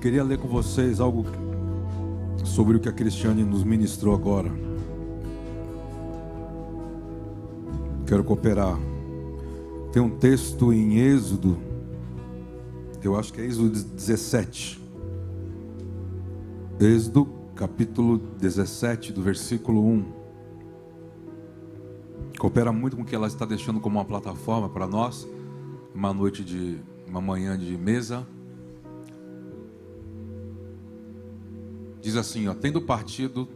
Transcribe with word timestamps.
Queria 0.00 0.22
ler 0.22 0.38
com 0.38 0.48
vocês 0.48 1.00
algo 1.00 1.24
sobre 2.44 2.76
o 2.76 2.80
que 2.80 2.88
a 2.88 2.92
Cristiane 2.92 3.42
nos 3.42 3.64
ministrou 3.64 4.14
agora. 4.14 4.50
Quero 8.06 8.22
cooperar. 8.22 8.78
Tem 9.92 10.00
um 10.00 10.10
texto 10.10 10.72
em 10.72 10.98
Êxodo, 10.98 11.58
eu 13.02 13.16
acho 13.16 13.32
que 13.32 13.40
é 13.40 13.44
Êxodo 13.44 13.70
17. 13.70 14.80
Êxodo 16.78 17.26
capítulo 17.54 18.18
17, 18.18 19.12
do 19.12 19.22
versículo 19.22 19.82
1. 19.82 20.04
Coopera 22.38 22.70
muito 22.70 22.96
com 22.96 23.02
o 23.02 23.04
que 23.04 23.14
ela 23.14 23.26
está 23.26 23.46
deixando 23.46 23.80
como 23.80 23.98
uma 23.98 24.04
plataforma 24.04 24.68
para 24.68 24.86
nós, 24.86 25.26
uma 25.94 26.12
noite 26.12 26.44
de 26.44 26.78
uma 27.06 27.20
manhã 27.20 27.58
de 27.58 27.76
mesa. 27.78 28.26
Diz 32.06 32.14
assim, 32.14 32.46
ó, 32.46 32.54
tendo 32.54 32.80
partido 32.80 33.48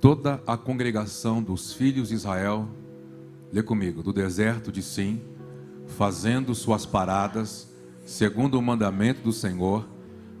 toda 0.00 0.40
a 0.46 0.56
congregação 0.56 1.42
dos 1.42 1.72
filhos 1.72 2.10
de 2.10 2.14
Israel, 2.14 2.68
lê 3.52 3.60
comigo, 3.60 4.04
do 4.04 4.12
deserto 4.12 4.70
de 4.70 4.80
Sim, 4.80 5.20
fazendo 5.88 6.54
suas 6.54 6.86
paradas, 6.86 7.74
segundo 8.06 8.56
o 8.56 8.62
mandamento 8.62 9.22
do 9.22 9.32
Senhor, 9.32 9.84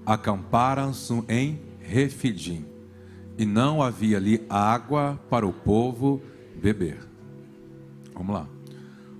acamparam-se 0.06 1.12
em 1.28 1.60
Refidim, 1.80 2.64
e 3.36 3.44
não 3.44 3.82
havia 3.82 4.18
ali 4.18 4.46
água 4.48 5.20
para 5.28 5.44
o 5.44 5.52
povo 5.52 6.22
beber. 6.54 7.00
Vamos 8.14 8.36
lá. 8.36 8.46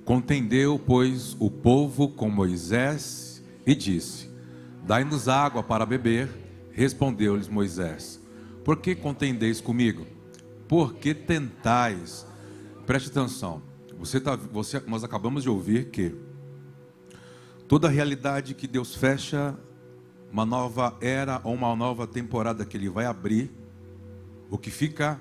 Contendeu, 0.05 0.79
pois, 0.79 1.37
o 1.41 1.51
povo 1.51 2.09
com 2.09 2.31
Moisés 2.31 3.43
e 3.67 3.75
disse: 3.75 4.31
Dai-nos 4.87 5.27
água 5.27 5.61
para 5.61 5.85
beber. 5.85 6.42
Respondeu-lhes 6.73 7.49
Moisés: 7.49 8.21
Por 8.65 8.79
que 8.79 8.95
contendeis 8.95 9.61
comigo? 9.61 10.07
Por 10.67 10.95
que 10.95 11.15
tentais? 11.15 12.27
Preste 12.87 13.11
atenção. 13.11 13.63
Você 13.99 14.21
tá, 14.21 14.35
você, 14.35 14.81
nós 14.87 15.05
acabamos 15.05 15.43
de 15.43 15.49
ouvir 15.49 15.91
que 15.91 16.15
toda 17.69 17.89
realidade 17.89 18.55
que 18.55 18.67
Deus 18.67 18.95
fecha 18.95 19.57
uma 20.33 20.47
nova 20.47 20.97
era 21.01 21.41
ou 21.45 21.55
uma 21.55 21.77
nova 21.77 22.07
temporada 22.07 22.65
que 22.65 22.77
Ele 22.77 22.89
vai 22.89 23.05
abrir, 23.05 23.51
o 24.51 24.57
que 24.57 24.71
fica 24.71 25.21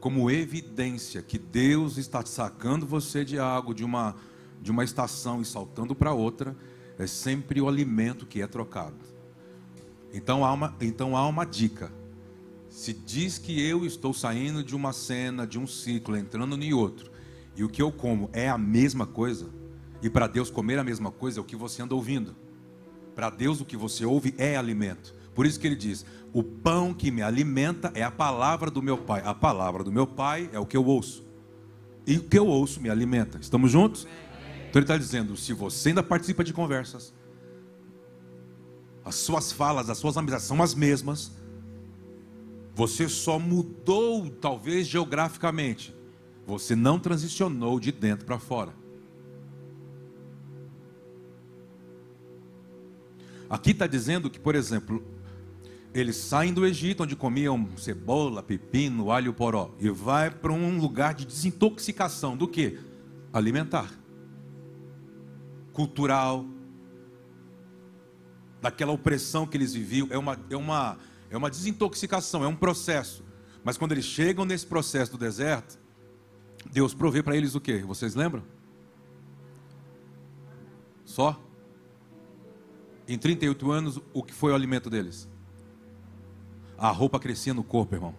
como 0.00 0.30
evidência 0.30 1.20
que 1.20 1.38
Deus 1.38 1.96
está 1.96 2.24
sacando 2.24 2.86
você 2.86 3.24
de 3.24 3.38
algo, 3.38 3.74
de 3.74 3.84
uma, 3.84 4.16
de 4.60 4.70
uma 4.70 4.82
estação 4.82 5.40
e 5.42 5.44
saltando 5.44 5.94
para 5.94 6.12
outra, 6.12 6.56
é 6.98 7.06
sempre 7.06 7.60
o 7.60 7.68
alimento 7.68 8.26
que 8.26 8.40
é 8.40 8.46
trocado. 8.46 9.11
Então 10.12 10.44
há 10.44 10.52
uma, 10.52 10.76
então 10.80 11.16
há 11.16 11.26
uma 11.26 11.44
dica. 11.44 11.90
Se 12.68 12.92
diz 12.92 13.38
que 13.38 13.60
eu 13.60 13.84
estou 13.84 14.14
saindo 14.14 14.62
de 14.62 14.74
uma 14.74 14.92
cena, 14.92 15.46
de 15.46 15.58
um 15.58 15.66
ciclo, 15.66 16.16
entrando 16.16 16.60
em 16.62 16.72
outro, 16.72 17.10
e 17.56 17.62
o 17.62 17.68
que 17.68 17.82
eu 17.82 17.92
como 17.92 18.30
é 18.32 18.48
a 18.48 18.56
mesma 18.56 19.06
coisa, 19.06 19.48
e 20.02 20.10
para 20.10 20.26
Deus 20.26 20.50
comer 20.50 20.78
a 20.78 20.84
mesma 20.84 21.10
coisa 21.10 21.38
é 21.38 21.42
o 21.42 21.44
que 21.44 21.56
você 21.56 21.82
anda 21.82 21.94
ouvindo. 21.94 22.34
Para 23.14 23.30
Deus 23.30 23.60
o 23.60 23.64
que 23.64 23.76
você 23.76 24.04
ouve 24.04 24.34
é 24.38 24.56
alimento. 24.56 25.14
Por 25.34 25.46
isso 25.46 25.60
que 25.60 25.66
ele 25.66 25.76
diz: 25.76 26.04
"O 26.32 26.42
pão 26.42 26.92
que 26.94 27.10
me 27.10 27.22
alimenta 27.22 27.92
é 27.94 28.02
a 28.02 28.10
palavra 28.10 28.70
do 28.70 28.82
meu 28.82 28.98
Pai. 28.98 29.22
A 29.24 29.34
palavra 29.34 29.84
do 29.84 29.92
meu 29.92 30.06
Pai 30.06 30.48
é 30.52 30.58
o 30.58 30.66
que 30.66 30.76
eu 30.76 30.84
ouço. 30.84 31.24
E 32.06 32.16
o 32.16 32.22
que 32.22 32.38
eu 32.38 32.46
ouço 32.46 32.80
me 32.80 32.90
alimenta." 32.90 33.38
Estamos 33.38 33.70
juntos? 33.70 34.06
Então 34.68 34.80
ele 34.80 34.84
está 34.84 34.96
dizendo: 34.96 35.36
se 35.36 35.52
você 35.52 35.90
ainda 35.90 36.02
participa 36.02 36.42
de 36.42 36.52
conversas, 36.52 37.12
as 39.04 39.16
suas 39.16 39.50
falas, 39.50 39.90
as 39.90 39.98
suas 39.98 40.16
amizades 40.16 40.46
são 40.46 40.62
as 40.62 40.74
mesmas. 40.74 41.32
Você 42.74 43.08
só 43.08 43.38
mudou, 43.38 44.30
talvez 44.30 44.86
geograficamente. 44.86 45.94
Você 46.46 46.74
não 46.74 46.98
transicionou 46.98 47.78
de 47.78 47.92
dentro 47.92 48.24
para 48.24 48.38
fora. 48.38 48.74
Aqui 53.48 53.72
está 53.72 53.86
dizendo 53.86 54.30
que, 54.30 54.40
por 54.40 54.54
exemplo, 54.54 55.04
eles 55.92 56.16
saem 56.16 56.54
do 56.54 56.64
Egito, 56.64 57.02
onde 57.02 57.14
comiam 57.14 57.68
cebola, 57.76 58.42
pepino, 58.42 59.10
alho 59.10 59.34
poró, 59.34 59.74
e 59.78 59.90
vai 59.90 60.30
para 60.30 60.52
um 60.52 60.78
lugar 60.78 61.12
de 61.12 61.26
desintoxicação 61.26 62.34
do 62.34 62.48
que? 62.48 62.78
Alimentar, 63.30 63.92
cultural, 65.72 66.46
daquela 68.62 68.92
opressão 68.92 69.44
que 69.44 69.56
eles 69.56 69.74
viviam, 69.74 70.06
é 70.10 70.16
uma, 70.16 70.38
é 70.48 70.56
uma, 70.56 70.96
é 71.28 71.36
uma 71.36 71.50
desintoxicação, 71.50 72.44
é 72.44 72.46
um 72.46 72.54
processo. 72.54 73.24
Mas 73.64 73.76
quando 73.76 73.92
eles 73.92 74.04
chegam 74.04 74.44
nesse 74.44 74.64
processo 74.64 75.12
do 75.12 75.18
deserto, 75.18 75.78
Deus 76.70 76.94
provê 76.94 77.22
para 77.22 77.36
eles 77.36 77.56
o 77.56 77.60
que? 77.60 77.78
Vocês 77.78 78.14
lembram? 78.14 78.44
Só? 81.04 81.38
Em 83.06 83.18
38 83.18 83.70
anos, 83.70 84.00
o 84.12 84.22
que 84.22 84.32
foi 84.32 84.52
o 84.52 84.54
alimento 84.54 84.88
deles? 84.88 85.28
A 86.78 86.88
roupa 86.90 87.18
crescia 87.18 87.52
no 87.52 87.64
corpo, 87.64 87.96
irmão. 87.96 88.14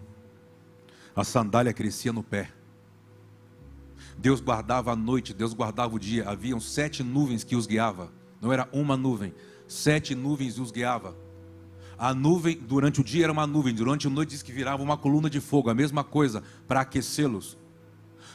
A 1.16 1.24
sandália 1.24 1.74
crescia 1.74 2.12
no 2.12 2.22
pé. 2.22 2.52
Deus 4.18 4.42
guardava 4.42 4.92
a 4.92 4.96
noite, 4.96 5.34
Deus 5.34 5.54
guardava 5.54 5.96
o 5.96 6.00
dia. 6.00 6.30
Haviam 6.30 6.60
sete 6.60 7.02
nuvens 7.02 7.44
que 7.44 7.56
os 7.56 7.66
guiava. 7.66 8.12
Não 8.42 8.52
era 8.52 8.68
uma 8.74 8.98
nuvem, 8.98 9.34
sete 9.74 10.16
nuvens 10.16 10.60
os 10.60 10.72
guiava. 10.72 11.16
A 11.98 12.14
nuvem, 12.14 12.58
durante 12.58 13.02
o 13.02 13.04
dia 13.04 13.26
era 13.26 13.32
uma 13.32 13.48
nuvem, 13.48 13.74
durante 13.74 14.08
a 14.08 14.10
noite 14.10 14.32
diz 14.32 14.42
que 14.42 14.52
virava 14.52 14.84
uma 14.84 14.98
coluna 14.98 15.30
de 15.30 15.40
fogo, 15.40 15.70
a 15.70 15.74
mesma 15.74 16.04
coisa, 16.04 16.44
para 16.68 16.82
aquecê-los. 16.82 17.58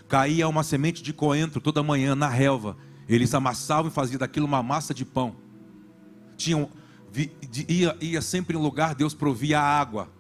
Caía 0.08 0.48
uma 0.48 0.62
semente 0.62 1.02
de 1.02 1.12
coentro 1.12 1.60
toda 1.60 1.82
manhã 1.82 2.14
na 2.14 2.28
relva. 2.28 2.76
Eles 3.08 3.34
amassavam 3.34 3.90
e 3.90 3.94
faziam 3.94 4.18
daquilo 4.18 4.46
uma 4.46 4.62
massa 4.62 4.94
de 4.94 5.04
pão. 5.04 5.36
Tinham, 6.36 6.70
ia, 7.68 7.96
ia 8.00 8.22
sempre 8.22 8.56
em 8.56 8.60
lugar, 8.60 8.94
Deus 8.94 9.12
provia 9.12 9.60
água. 9.60 10.10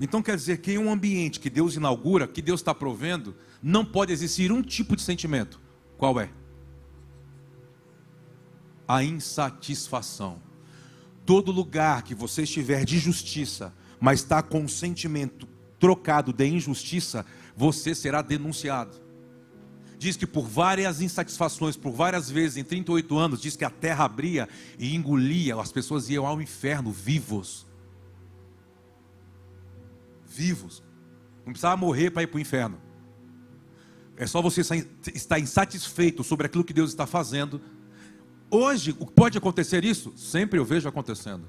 Então 0.00 0.22
quer 0.22 0.36
dizer 0.36 0.58
que 0.58 0.72
em 0.72 0.78
um 0.78 0.90
ambiente 0.90 1.38
que 1.38 1.50
Deus 1.50 1.76
inaugura, 1.76 2.26
que 2.26 2.42
Deus 2.42 2.60
está 2.60 2.74
provendo, 2.74 3.34
não 3.62 3.84
pode 3.84 4.12
existir 4.12 4.50
um 4.50 4.62
tipo 4.62 4.96
de 4.96 5.02
sentimento. 5.02 5.60
Qual 5.98 6.18
é? 6.18 6.30
A 8.86 9.02
insatisfação. 9.02 10.40
Todo 11.24 11.52
lugar 11.52 12.02
que 12.02 12.14
você 12.14 12.42
estiver 12.42 12.84
de 12.84 12.98
justiça, 12.98 13.72
mas 14.00 14.20
está 14.20 14.42
com 14.42 14.64
o 14.64 14.68
sentimento 14.68 15.46
trocado 15.78 16.32
de 16.32 16.46
injustiça, 16.46 17.24
você 17.56 17.94
será 17.94 18.22
denunciado. 18.22 19.00
Diz 19.98 20.16
que 20.16 20.26
por 20.26 20.44
várias 20.44 21.00
insatisfações, 21.00 21.76
por 21.76 21.92
várias 21.92 22.28
vezes 22.28 22.56
em 22.56 22.64
38 22.64 23.16
anos, 23.18 23.40
diz 23.40 23.54
que 23.54 23.64
a 23.64 23.70
terra 23.70 24.04
abria 24.04 24.48
e 24.76 24.96
engolia, 24.96 25.54
as 25.60 25.70
pessoas 25.70 26.10
iam 26.10 26.26
ao 26.26 26.42
inferno 26.42 26.90
vivos. 26.90 27.66
Vivos. 30.26 30.82
Não 31.44 31.52
precisava 31.52 31.76
morrer 31.76 32.10
para 32.10 32.24
ir 32.24 32.26
para 32.26 32.38
o 32.38 32.40
inferno. 32.40 32.80
É 34.16 34.26
só 34.26 34.42
você 34.42 34.60
estar 35.14 35.38
insatisfeito 35.38 36.24
sobre 36.24 36.46
aquilo 36.46 36.64
que 36.64 36.72
Deus 36.72 36.90
está 36.90 37.06
fazendo 37.06 37.60
Hoje, 38.54 38.92
pode 38.92 39.38
acontecer 39.38 39.82
isso? 39.82 40.12
Sempre 40.14 40.58
eu 40.58 40.64
vejo 40.66 40.86
acontecendo. 40.86 41.48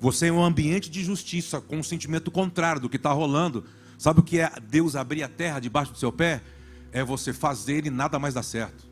Você 0.00 0.28
é 0.28 0.32
um 0.32 0.42
ambiente 0.42 0.90
de 0.90 1.04
justiça, 1.04 1.60
com 1.60 1.76
um 1.76 1.82
sentimento 1.82 2.30
contrário 2.30 2.80
do 2.80 2.88
que 2.88 2.96
está 2.96 3.12
rolando. 3.12 3.62
Sabe 3.98 4.20
o 4.20 4.22
que 4.22 4.40
é 4.40 4.50
Deus 4.66 4.96
abrir 4.96 5.22
a 5.22 5.28
terra 5.28 5.60
debaixo 5.60 5.92
do 5.92 5.98
seu 5.98 6.10
pé? 6.10 6.40
É 6.90 7.04
você 7.04 7.34
fazer 7.34 7.84
e 7.84 7.90
nada 7.90 8.18
mais 8.18 8.32
dar 8.32 8.42
certo. 8.42 8.86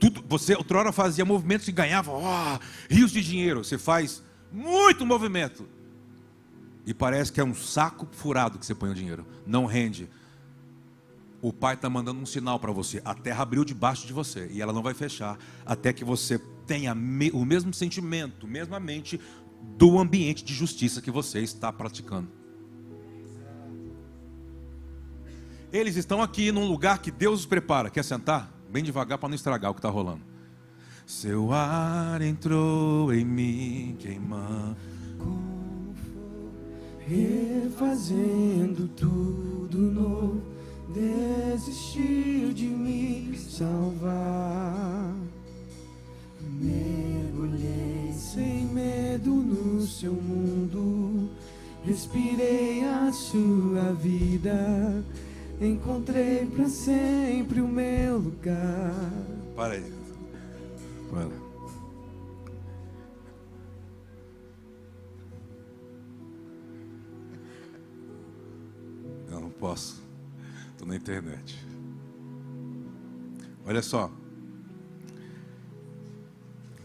Tudo, 0.00 0.24
você 0.26 0.54
outrora 0.54 0.90
fazia 0.90 1.24
movimentos 1.26 1.68
e 1.68 1.72
ganhava 1.72 2.10
oh, 2.10 2.58
rios 2.88 3.10
de 3.10 3.22
dinheiro. 3.22 3.62
Você 3.62 3.76
faz 3.76 4.22
muito 4.50 5.04
movimento. 5.04 5.68
E 6.86 6.94
parece 6.94 7.30
que 7.30 7.42
é 7.42 7.44
um 7.44 7.54
saco 7.54 8.08
furado 8.10 8.58
que 8.58 8.64
você 8.64 8.74
põe 8.74 8.88
o 8.88 8.94
dinheiro. 8.94 9.26
Não 9.46 9.66
rende 9.66 10.08
o 11.42 11.52
Pai 11.52 11.74
está 11.74 11.88
mandando 11.88 12.20
um 12.20 12.26
sinal 12.26 12.58
para 12.58 12.72
você. 12.72 13.00
A 13.04 13.14
terra 13.14 13.42
abriu 13.42 13.64
debaixo 13.64 14.06
de 14.06 14.12
você 14.12 14.48
e 14.50 14.60
ela 14.60 14.72
não 14.72 14.82
vai 14.82 14.94
fechar 14.94 15.38
até 15.64 15.92
que 15.92 16.04
você 16.04 16.38
tenha 16.66 16.92
o 16.92 17.44
mesmo 17.44 17.72
sentimento, 17.72 18.46
mesma 18.46 18.78
mente 18.78 19.20
do 19.76 19.98
ambiente 19.98 20.44
de 20.44 20.54
justiça 20.54 21.00
que 21.00 21.10
você 21.10 21.40
está 21.40 21.72
praticando. 21.72 22.28
Eles 25.72 25.96
estão 25.96 26.20
aqui 26.20 26.50
num 26.50 26.66
lugar 26.66 26.98
que 26.98 27.10
Deus 27.10 27.40
os 27.40 27.46
prepara. 27.46 27.90
Quer 27.90 28.04
sentar? 28.04 28.52
Bem 28.70 28.82
devagar 28.82 29.18
para 29.18 29.28
não 29.28 29.36
estragar 29.36 29.70
o 29.70 29.74
que 29.74 29.78
está 29.78 29.88
rolando. 29.88 30.22
Seu 31.06 31.52
ar 31.52 32.20
entrou 32.22 33.12
em 33.12 33.24
mim, 33.24 33.96
queimando. 33.98 34.76
Refazendo 37.06 38.86
tudo 38.88 39.78
novo 39.78 40.59
desistiu 40.94 42.52
de 42.52 42.66
me 42.66 43.36
salvar. 43.38 45.14
Mergulhei 46.40 47.90
seu 50.00 50.14
mundo. 50.14 51.28
Respirei 51.84 52.84
a 52.84 53.12
sua 53.12 53.92
vida, 53.92 55.04
encontrei 55.60 56.46
para 56.46 56.68
sempre 56.68 57.60
o 57.60 57.68
meu 57.68 58.18
lugar. 58.18 59.12
Para 59.56 59.74
aí. 59.74 59.92
Para. 61.10 61.50
Eu 69.30 69.40
não 69.40 69.50
posso. 69.50 70.09
Estou 70.80 70.88
na 70.88 70.96
internet. 70.96 71.58
Olha 73.66 73.82
só. 73.82 74.10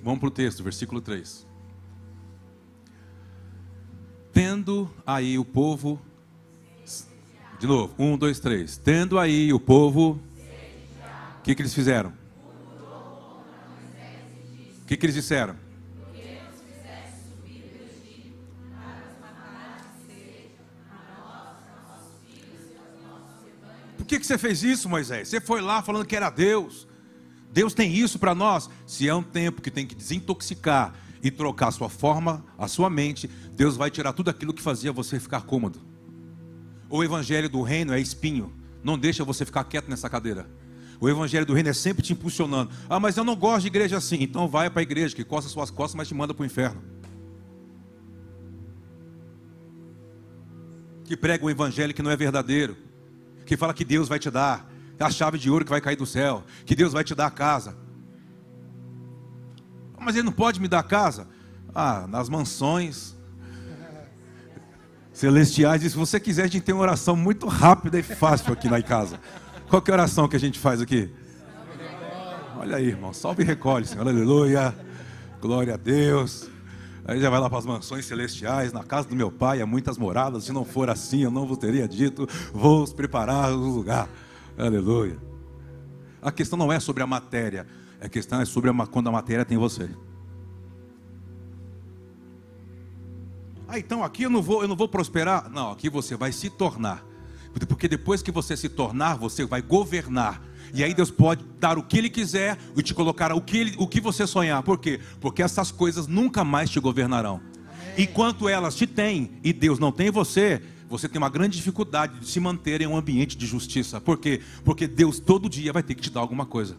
Vamos 0.04 0.20
para 0.20 0.28
o 0.28 0.32
texto, 0.32 0.62
versículo 0.62 1.00
3. 1.00 1.48
Tendo 4.34 4.94
aí 5.08 5.40
o 5.40 5.46
povo. 5.46 6.02
De 7.58 7.66
novo, 7.66 7.96
um, 7.98 8.18
dois, 8.18 8.38
três. 8.38 8.76
Tendo 8.76 9.18
aí 9.18 9.54
o 9.54 9.62
povo. 9.62 10.20
O 11.40 11.42
que, 11.42 11.56
que 11.56 11.62
eles 11.62 11.74
fizeram? 11.74 12.12
O 14.82 14.86
que, 14.88 14.98
que 14.98 15.06
eles 15.06 15.16
disseram? 15.16 15.56
Que, 24.26 24.28
você 24.28 24.38
fez 24.38 24.64
isso, 24.64 24.90
Moisés? 24.90 25.28
Você 25.28 25.40
foi 25.40 25.62
lá 25.62 25.82
falando 25.82 26.06
que 26.06 26.16
era 26.16 26.30
Deus. 26.30 26.88
Deus 27.52 27.74
tem 27.74 27.94
isso 27.94 28.18
para 28.18 28.34
nós. 28.34 28.70
Se 28.86 29.08
é 29.08 29.14
um 29.14 29.24
tempo 29.24 29.62
que 29.62 29.72
tem 29.72 29.86
que 29.86 29.96
desintoxicar 29.96 30.94
e 31.22 31.30
trocar 31.30 31.68
a 31.68 31.72
sua 31.72 31.90
forma, 31.90 32.44
a 32.58 32.68
sua 32.68 32.90
mente, 32.90 33.30
Deus 33.54 33.78
vai 33.78 33.90
tirar 33.90 34.14
tudo 34.14 34.30
aquilo 34.30 34.54
que 34.54 34.62
fazia 34.62 34.92
você 34.92 35.20
ficar 35.20 35.42
cômodo. 35.42 35.80
O 36.90 37.04
evangelho 37.04 37.50
do 37.50 37.62
reino 37.62 37.94
é 37.94 38.00
espinho. 38.00 38.54
Não 38.84 38.98
deixa 38.98 39.24
você 39.24 39.46
ficar 39.46 39.64
quieto 39.64 39.90
nessa 39.90 40.10
cadeira. 40.10 40.50
O 41.00 41.10
evangelho 41.10 41.46
do 41.46 41.54
reino 41.54 41.70
é 41.70 41.74
sempre 41.74 42.04
te 42.04 42.14
impulsionando. 42.14 42.72
Ah, 42.90 43.00
mas 43.00 43.18
eu 43.18 43.24
não 43.24 43.36
gosto 43.36 43.62
de 43.62 43.68
igreja 43.68 43.98
assim. 43.98 44.18
Então 44.22 44.48
vai 44.48 44.70
para 44.70 44.82
a 44.82 44.84
igreja 44.84 45.16
que 45.16 45.24
coça 45.24 45.50
suas 45.50 45.70
costas, 45.70 45.96
mas 45.96 46.08
te 46.08 46.14
manda 46.14 46.34
para 46.34 46.44
o 46.44 46.46
inferno. 46.46 46.82
Que 51.04 51.16
prega 51.16 51.46
um 51.46 51.50
evangelho 51.50 51.94
que 51.94 52.02
não 52.02 52.12
é 52.12 52.16
verdadeiro 52.16 52.85
que 53.46 53.56
fala 53.56 53.74
que 53.74 53.86
Deus 53.86 54.08
vai 54.08 54.20
te 54.20 54.30
dar 54.30 54.70
a 55.00 55.10
chave 55.10 55.38
de 55.38 55.50
ouro 55.50 55.66
que 55.66 55.72
vai 55.72 55.82
cair 55.82 55.96
do 55.96 56.06
céu, 56.06 56.44
que 56.66 56.76
Deus 56.76 56.94
vai 56.94 57.04
te 57.04 57.14
dar 57.14 57.28
a 57.28 57.32
casa. 57.32 57.78
Mas 60.00 60.16
ele 60.16 60.26
não 60.26 60.32
pode 60.32 60.62
me 60.62 60.68
dar 60.68 60.80
a 60.80 60.84
casa? 60.84 61.28
Ah, 61.74 62.06
nas 62.08 62.30
mansões 62.30 63.16
celestiais. 65.12 65.84
E 65.84 65.90
se 65.90 65.96
você 65.96 66.20
quiser, 66.20 66.44
a 66.44 66.48
gente 66.48 66.62
tem 66.62 66.76
uma 66.76 66.84
oração 66.84 67.16
muito 67.16 67.48
rápida 67.48 68.00
e 68.00 68.04
fácil 68.04 68.54
aqui 68.54 68.70
na 68.70 68.82
casa. 68.82 69.20
Qual 69.68 69.82
que 69.82 69.90
é 69.90 69.94
a 69.94 69.98
oração 69.98 70.28
que 70.28 70.36
a 70.36 70.40
gente 70.40 70.60
faz 70.60 70.80
aqui? 70.80 71.12
Olha 72.58 72.78
aí, 72.78 72.88
irmão. 72.88 73.14
Salve 73.14 73.44
e 73.44 73.46
recolhe, 73.46 73.86
Senhor. 73.86 74.08
Aleluia. 74.08 74.74
Glória 75.42 75.74
a 75.74 75.78
Deus. 75.78 76.55
Aí 77.08 77.20
já 77.20 77.30
vai 77.30 77.40
lá 77.40 77.48
para 77.48 77.60
as 77.60 77.66
mansões 77.66 78.06
celestiais, 78.06 78.74
na 78.74 78.84
casa 78.84 79.08
do 79.08 79.16
meu 79.16 79.32
pai 79.32 79.62
há 79.62 79.66
muitas 79.66 79.96
moradas. 79.96 80.46
Se 80.46 80.52
não 80.52 80.66
for 80.66 80.90
assim, 80.90 81.22
eu 81.22 81.30
não 81.30 81.46
vos 81.46 81.60
teria 81.60 81.88
dito, 81.88 82.28
vou 82.52 82.88
preparar 82.88 83.52
o 83.52 83.58
lugar. 83.58 84.10
Aleluia. 84.58 85.18
A 86.20 86.32
questão 86.32 86.58
não 86.58 86.74
é 86.74 86.80
sobre 86.80 87.04
a 87.04 87.08
matéria, 87.08 87.68
a 88.02 88.10
questão 88.10 88.42
é 88.42 88.46
sobre 88.46 88.72
a, 88.72 88.88
quando 88.88 89.08
a 89.08 89.12
matéria 89.12 89.46
tem 89.46 89.58
você. 89.58 89.88
Ah, 93.68 93.78
então 93.78 94.04
aqui 94.04 94.24
eu 94.24 94.30
não 94.30 94.42
vou, 94.42 94.64
eu 94.64 94.68
não 94.68 94.76
vou 94.76 94.88
prosperar. 94.88 95.50
Não, 95.52 95.72
aqui 95.72 95.90
você 95.90 96.16
vai 96.16 96.32
se 96.32 96.50
tornar. 96.50 97.06
Porque 97.68 97.88
depois 97.88 98.22
que 98.22 98.32
você 98.32 98.58
se 98.58 98.68
tornar, 98.68 99.16
você 99.16 99.46
vai 99.46 99.62
governar 99.62 100.42
e 100.76 100.84
aí 100.84 100.94
Deus 100.94 101.10
pode 101.10 101.44
dar 101.60 101.78
o 101.78 101.84
que 101.84 101.98
Ele 101.98 102.10
quiser 102.10 102.58
e 102.76 102.84
te 102.84 102.94
colocar 102.94 103.32
o 103.32 103.40
que, 103.40 103.58
ele, 103.58 103.76
o 103.78 103.88
que 103.88 104.02
você 104.02 104.28
sonhar. 104.28 104.62
Por 104.62 104.78
quê? 104.78 105.00
Porque 105.22 105.42
essas 105.42 105.72
coisas 105.72 106.06
nunca 106.06 106.44
mais 106.44 106.70
te 106.70 106.80
governarão. 106.82 107.40
Enquanto 107.98 108.50
elas 108.50 108.76
te 108.76 108.86
têm 108.86 109.32
e 109.42 109.54
Deus 109.54 109.80
não 109.80 109.90
tem 109.90 110.12
você, 110.12 110.62
você 110.90 111.08
tem 111.08 111.18
uma 111.18 111.30
grande 111.30 111.56
dificuldade 111.56 112.20
de 112.20 112.28
se 112.28 112.42
manter 112.42 112.82
em 112.82 112.88
um 112.88 112.98
ambiente 112.98 113.38
de 113.38 113.46
justiça. 113.46 114.02
Por 114.02 114.18
quê? 114.18 114.42
Porque 114.66 114.86
Deus 114.86 115.18
todo 115.18 115.50
dia 115.50 115.72
vai 115.72 115.82
ter 115.82 115.96
que 115.96 116.02
te 116.02 116.10
dar 116.10 116.20
alguma 116.20 116.46
coisa. 116.46 116.76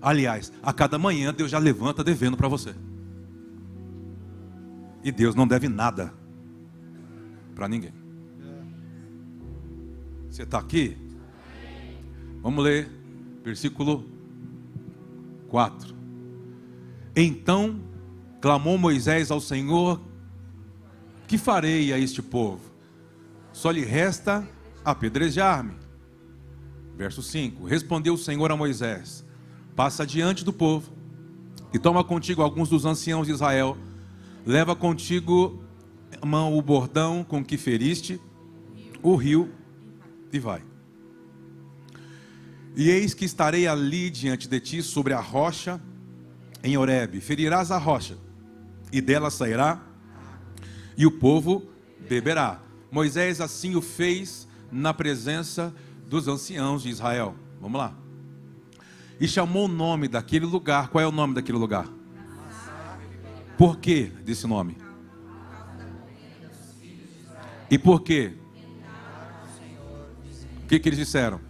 Aliás, 0.00 0.52
a 0.62 0.72
cada 0.72 0.96
manhã 0.96 1.34
Deus 1.34 1.50
já 1.50 1.58
levanta 1.58 2.04
devendo 2.04 2.36
para 2.36 2.46
você. 2.46 2.74
E 5.02 5.10
Deus 5.10 5.34
não 5.34 5.48
deve 5.48 5.68
nada 5.68 6.14
para 7.56 7.66
ninguém. 7.66 7.92
Você 10.30 10.44
está 10.44 10.58
aqui? 10.58 10.96
Vamos 12.42 12.62
ler, 12.64 12.88
versículo 13.42 14.04
4. 15.48 15.94
Então 17.14 17.80
clamou 18.40 18.78
Moisés 18.78 19.30
ao 19.30 19.40
Senhor: 19.40 20.00
Que 21.26 21.36
farei 21.36 21.92
a 21.92 21.98
este 21.98 22.22
povo? 22.22 22.70
Só 23.52 23.70
lhe 23.70 23.84
resta 23.84 24.48
apedrejar-me. 24.84 25.74
Verso 26.96 27.22
5: 27.22 27.64
Respondeu 27.64 28.14
o 28.14 28.18
Senhor 28.18 28.50
a 28.50 28.56
Moisés: 28.56 29.24
Passa 29.74 30.06
diante 30.06 30.44
do 30.44 30.52
povo 30.52 30.92
e 31.72 31.78
toma 31.78 32.04
contigo 32.04 32.42
alguns 32.42 32.68
dos 32.68 32.84
anciãos 32.84 33.26
de 33.26 33.32
Israel, 33.32 33.76
leva 34.44 34.74
contigo 34.74 35.62
mão 36.24 36.56
o 36.56 36.62
bordão 36.62 37.24
com 37.24 37.44
que 37.44 37.56
feriste 37.56 38.20
o 39.02 39.14
rio 39.14 39.50
e 40.32 40.38
vai. 40.38 40.69
E 42.76 42.88
eis 42.88 43.14
que 43.14 43.24
estarei 43.24 43.66
ali 43.66 44.10
diante 44.10 44.48
de 44.48 44.60
ti 44.60 44.82
sobre 44.82 45.12
a 45.12 45.20
rocha 45.20 45.80
em 46.62 46.76
Horebe. 46.76 47.20
Ferirás 47.20 47.70
a 47.70 47.78
rocha, 47.78 48.16
e 48.92 49.00
dela 49.00 49.30
sairá, 49.30 49.80
e 50.96 51.06
o 51.06 51.10
povo 51.10 51.68
beberá. 52.08 52.60
Moisés 52.90 53.40
assim 53.40 53.74
o 53.74 53.80
fez 53.80 54.46
na 54.70 54.92
presença 54.92 55.74
dos 56.06 56.28
anciãos 56.28 56.82
de 56.82 56.90
Israel. 56.90 57.34
Vamos 57.60 57.78
lá. 57.78 57.94
E 59.20 59.28
chamou 59.28 59.66
o 59.66 59.68
nome 59.68 60.08
daquele 60.08 60.46
lugar. 60.46 60.88
Qual 60.88 61.02
é 61.02 61.06
o 61.06 61.12
nome 61.12 61.34
daquele 61.34 61.58
lugar? 61.58 61.86
Por 63.56 63.78
que 63.78 64.04
desse 64.24 64.46
nome? 64.46 64.76
E 67.70 67.78
por 67.78 68.02
quê? 68.02 68.32
O 70.64 70.66
que, 70.66 70.78
que 70.78 70.88
eles 70.88 70.98
disseram? 70.98 71.49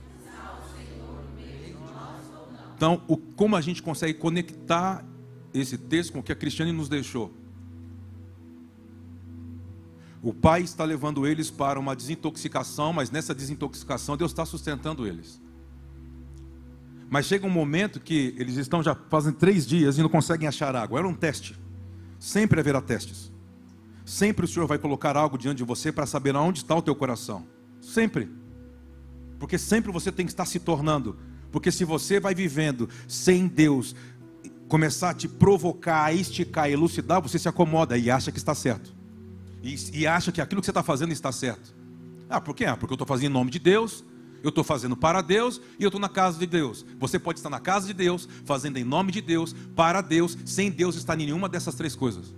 Então, 2.81 3.03
o, 3.07 3.15
como 3.19 3.57
a 3.57 3.61
gente 3.61 3.83
consegue 3.83 4.15
conectar 4.15 5.05
esse 5.53 5.77
texto 5.77 6.15
com 6.15 6.21
o 6.21 6.23
que 6.23 6.33
a 6.33 6.35
Cristiane 6.35 6.73
nos 6.73 6.89
deixou? 6.89 7.31
O 10.23 10.33
Pai 10.33 10.63
está 10.63 10.83
levando 10.83 11.27
eles 11.27 11.51
para 11.51 11.79
uma 11.79 11.95
desintoxicação, 11.95 12.95
mas 12.95 13.11
nessa 13.11 13.35
desintoxicação 13.35 14.17
Deus 14.17 14.31
está 14.31 14.47
sustentando 14.47 15.07
eles. 15.07 15.39
Mas 17.11 17.27
chega 17.27 17.47
um 17.47 17.51
momento 17.51 18.01
que 18.01 18.35
eles 18.39 18.57
estão 18.57 18.83
já 18.83 18.95
fazem 18.95 19.35
três 19.35 19.67
dias 19.67 19.99
e 19.99 20.01
não 20.01 20.09
conseguem 20.09 20.49
achar 20.49 20.75
água. 20.75 21.01
Era 21.01 21.07
um 21.07 21.13
teste. 21.13 21.55
Sempre 22.19 22.61
haverá 22.61 22.81
testes. 22.81 23.31
Sempre 24.07 24.47
o 24.47 24.49
Senhor 24.49 24.67
vai 24.67 24.79
colocar 24.79 25.19
algo 25.19 25.37
diante 25.37 25.59
de 25.59 25.65
você 25.65 25.93
para 25.93 26.07
saber 26.07 26.35
aonde 26.35 26.61
está 26.61 26.75
o 26.75 26.81
teu 26.81 26.97
coração. 26.97 27.47
Sempre. 27.79 28.31
Porque 29.39 29.59
sempre 29.59 29.93
você 29.93 30.11
tem 30.11 30.25
que 30.25 30.33
estar 30.33 30.47
se 30.47 30.59
tornando 30.59 31.19
porque 31.51 31.71
se 31.71 31.85
você 31.85 32.21
vai 32.21 32.35
vivendo 32.35 32.89
sem 33.09 33.47
Deus 33.47 33.95
começar 34.69 35.11
a 35.11 35.15
te 35.15 35.27
provocar, 35.27 36.05
a 36.05 36.13
esticar, 36.13 36.65
a 36.65 36.71
elucidar, 36.71 37.21
você 37.21 37.39
se 37.39 37.49
acomoda 37.49 37.99
e 37.99 38.11
acha 38.11 38.31
que 38.31 38.39
está 38.39 38.55
certo. 38.55 38.95
E, 39.63 39.75
e 39.93 40.07
acha 40.07 40.31
que 40.31 40.41
aquilo 40.41 40.61
que 40.61 40.67
você 40.67 40.71
está 40.71 40.83
fazendo 40.83 41.13
está 41.13 41.33
certo. 41.33 41.75
Ah, 42.29 42.41
por 42.41 42.55
quê? 42.55 42.65
Ah, 42.65 42.77
porque 42.77 42.93
eu 42.93 42.95
estou 42.95 43.07
fazendo 43.07 43.31
em 43.31 43.35
nome 43.35 43.51
de 43.51 43.59
Deus, 43.59 44.05
eu 44.43 44.51
estou 44.51 44.63
fazendo 44.63 44.97
para 44.97 45.21
Deus 45.21 45.61
e 45.79 45.83
eu 45.83 45.89
estou 45.89 46.01
na 46.01 46.09
casa 46.09 46.39
de 46.39 46.47
Deus. 46.47 46.87
Você 47.01 47.19
pode 47.19 47.41
estar 47.41 47.51
na 47.51 47.59
casa 47.59 47.89
de 47.89 47.93
Deus, 47.93 48.29
fazendo 48.45 48.77
em 48.77 48.85
nome 48.85 49.11
de 49.11 49.21
Deus, 49.21 49.55
para 49.75 50.01
Deus, 50.01 50.39
sem 50.45 50.71
Deus 50.71 50.95
estar 50.95 51.15
em 51.15 51.27
nenhuma 51.27 51.49
dessas 51.49 51.75
três 51.75 51.97
coisas. 51.97 52.33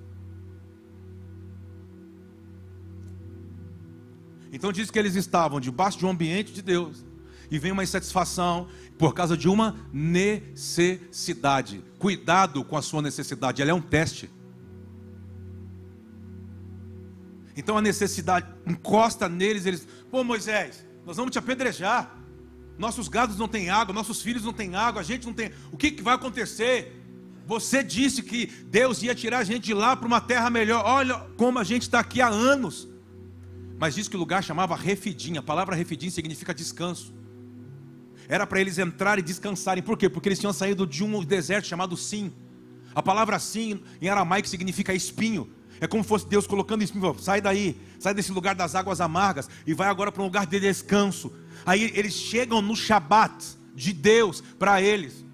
Então 4.51 4.73
diz 4.73 4.91
que 4.91 4.99
eles 4.99 5.15
estavam 5.15 5.61
debaixo 5.61 5.99
de 5.99 6.07
um 6.07 6.11
ambiente 6.11 6.53
de 6.53 6.63
Deus 6.63 7.05
e 7.51 7.59
vem 7.59 7.73
uma 7.73 7.83
insatisfação 7.83 8.69
por 8.99 9.15
causa 9.15 9.37
de 9.37 9.49
uma 9.49 9.77
necessidade. 9.93 11.83
Cuidado 11.99 12.65
com 12.65 12.77
a 12.77 12.83
sua 12.83 13.03
necessidade, 13.03 13.61
ela 13.61 13.71
é 13.71 13.75
um 13.75 13.81
teste. 13.81 14.31
Então 17.57 17.77
a 17.77 17.83
necessidade 17.83 18.47
encosta 18.67 19.29
neles, 19.29 19.67
eles, 19.67 19.87
pô 20.11 20.25
Moisés, 20.25 20.87
nós 21.05 21.17
vamos 21.17 21.33
te 21.33 21.39
apedrejar. 21.39 22.19
Nossos 22.79 23.09
gados 23.09 23.37
não 23.37 23.47
têm 23.47 23.69
água, 23.69 23.95
nossos 23.95 24.23
filhos 24.23 24.45
não 24.45 24.53
têm 24.53 24.75
água, 24.75 25.03
a 25.03 25.05
gente 25.05 25.27
não 25.27 25.35
tem. 25.35 25.53
O 25.71 25.77
que, 25.77 25.91
que 25.91 26.03
vai 26.03 26.15
acontecer? 26.15 26.99
Você 27.47 27.83
disse 27.83 28.23
que 28.23 28.47
Deus 28.47 29.03
ia 29.03 29.15
tirar 29.15 29.39
a 29.41 29.45
gente 29.45 29.65
de 29.65 29.75
lá 29.75 29.95
para 29.95 30.07
uma 30.07 30.21
terra 30.21 30.49
melhor. 30.49 30.85
Olha 30.85 31.19
como 31.37 31.59
a 31.59 31.65
gente 31.65 31.83
está 31.83 32.01
aqui 32.01 32.21
há 32.21 32.29
anos. 32.29 32.89
Mas 33.79 33.95
diz 33.95 34.09
que 34.09 34.17
o 34.17 34.19
lugar 34.19 34.43
chamava 34.43 34.77
Refidim. 34.77 35.37
A 35.37 35.43
palavra 35.43 35.75
Refidim 35.75 36.09
significa 36.09 36.55
descanso. 36.55 37.13
Era 38.29 38.47
para 38.47 38.61
eles 38.61 38.79
entrarem 38.79 39.23
e 39.23 39.27
descansarem. 39.27 39.83
Por 39.83 39.97
quê? 39.97 40.09
Porque 40.09 40.29
eles 40.29 40.39
tinham 40.39 40.53
saído 40.53 40.87
de 40.87 41.03
um 41.05 41.25
deserto 41.25 41.67
chamado 41.67 41.97
Sim. 41.97 42.33
A 42.95 43.03
palavra 43.03 43.39
Sim 43.39 43.81
em 44.01 44.09
aramaico 44.09 44.49
significa 44.49 44.95
espinho. 44.95 45.51
É 45.81 45.87
como 45.87 46.03
se 46.03 46.09
fosse 46.09 46.27
Deus 46.29 46.47
colocando 46.47 46.83
espinho. 46.83 47.19
Sai 47.19 47.41
daí, 47.41 47.77
sai 47.99 48.15
desse 48.15 48.31
lugar 48.33 48.55
das 48.55 48.75
águas 48.75 49.01
amargas 49.01 49.49
e 49.67 49.75
vai 49.75 49.89
agora 49.89 50.13
para 50.13 50.23
um 50.23 50.27
lugar 50.27 50.47
de 50.47 50.61
descanso. 50.61 51.33
Aí 51.67 51.91
eles 51.95 52.15
chegam 52.15 52.63
no 52.63 52.77
Shabat 52.77 53.45
de 53.75 53.93
Deus 53.93 54.43
para 54.59 54.81
eles. 54.81 55.25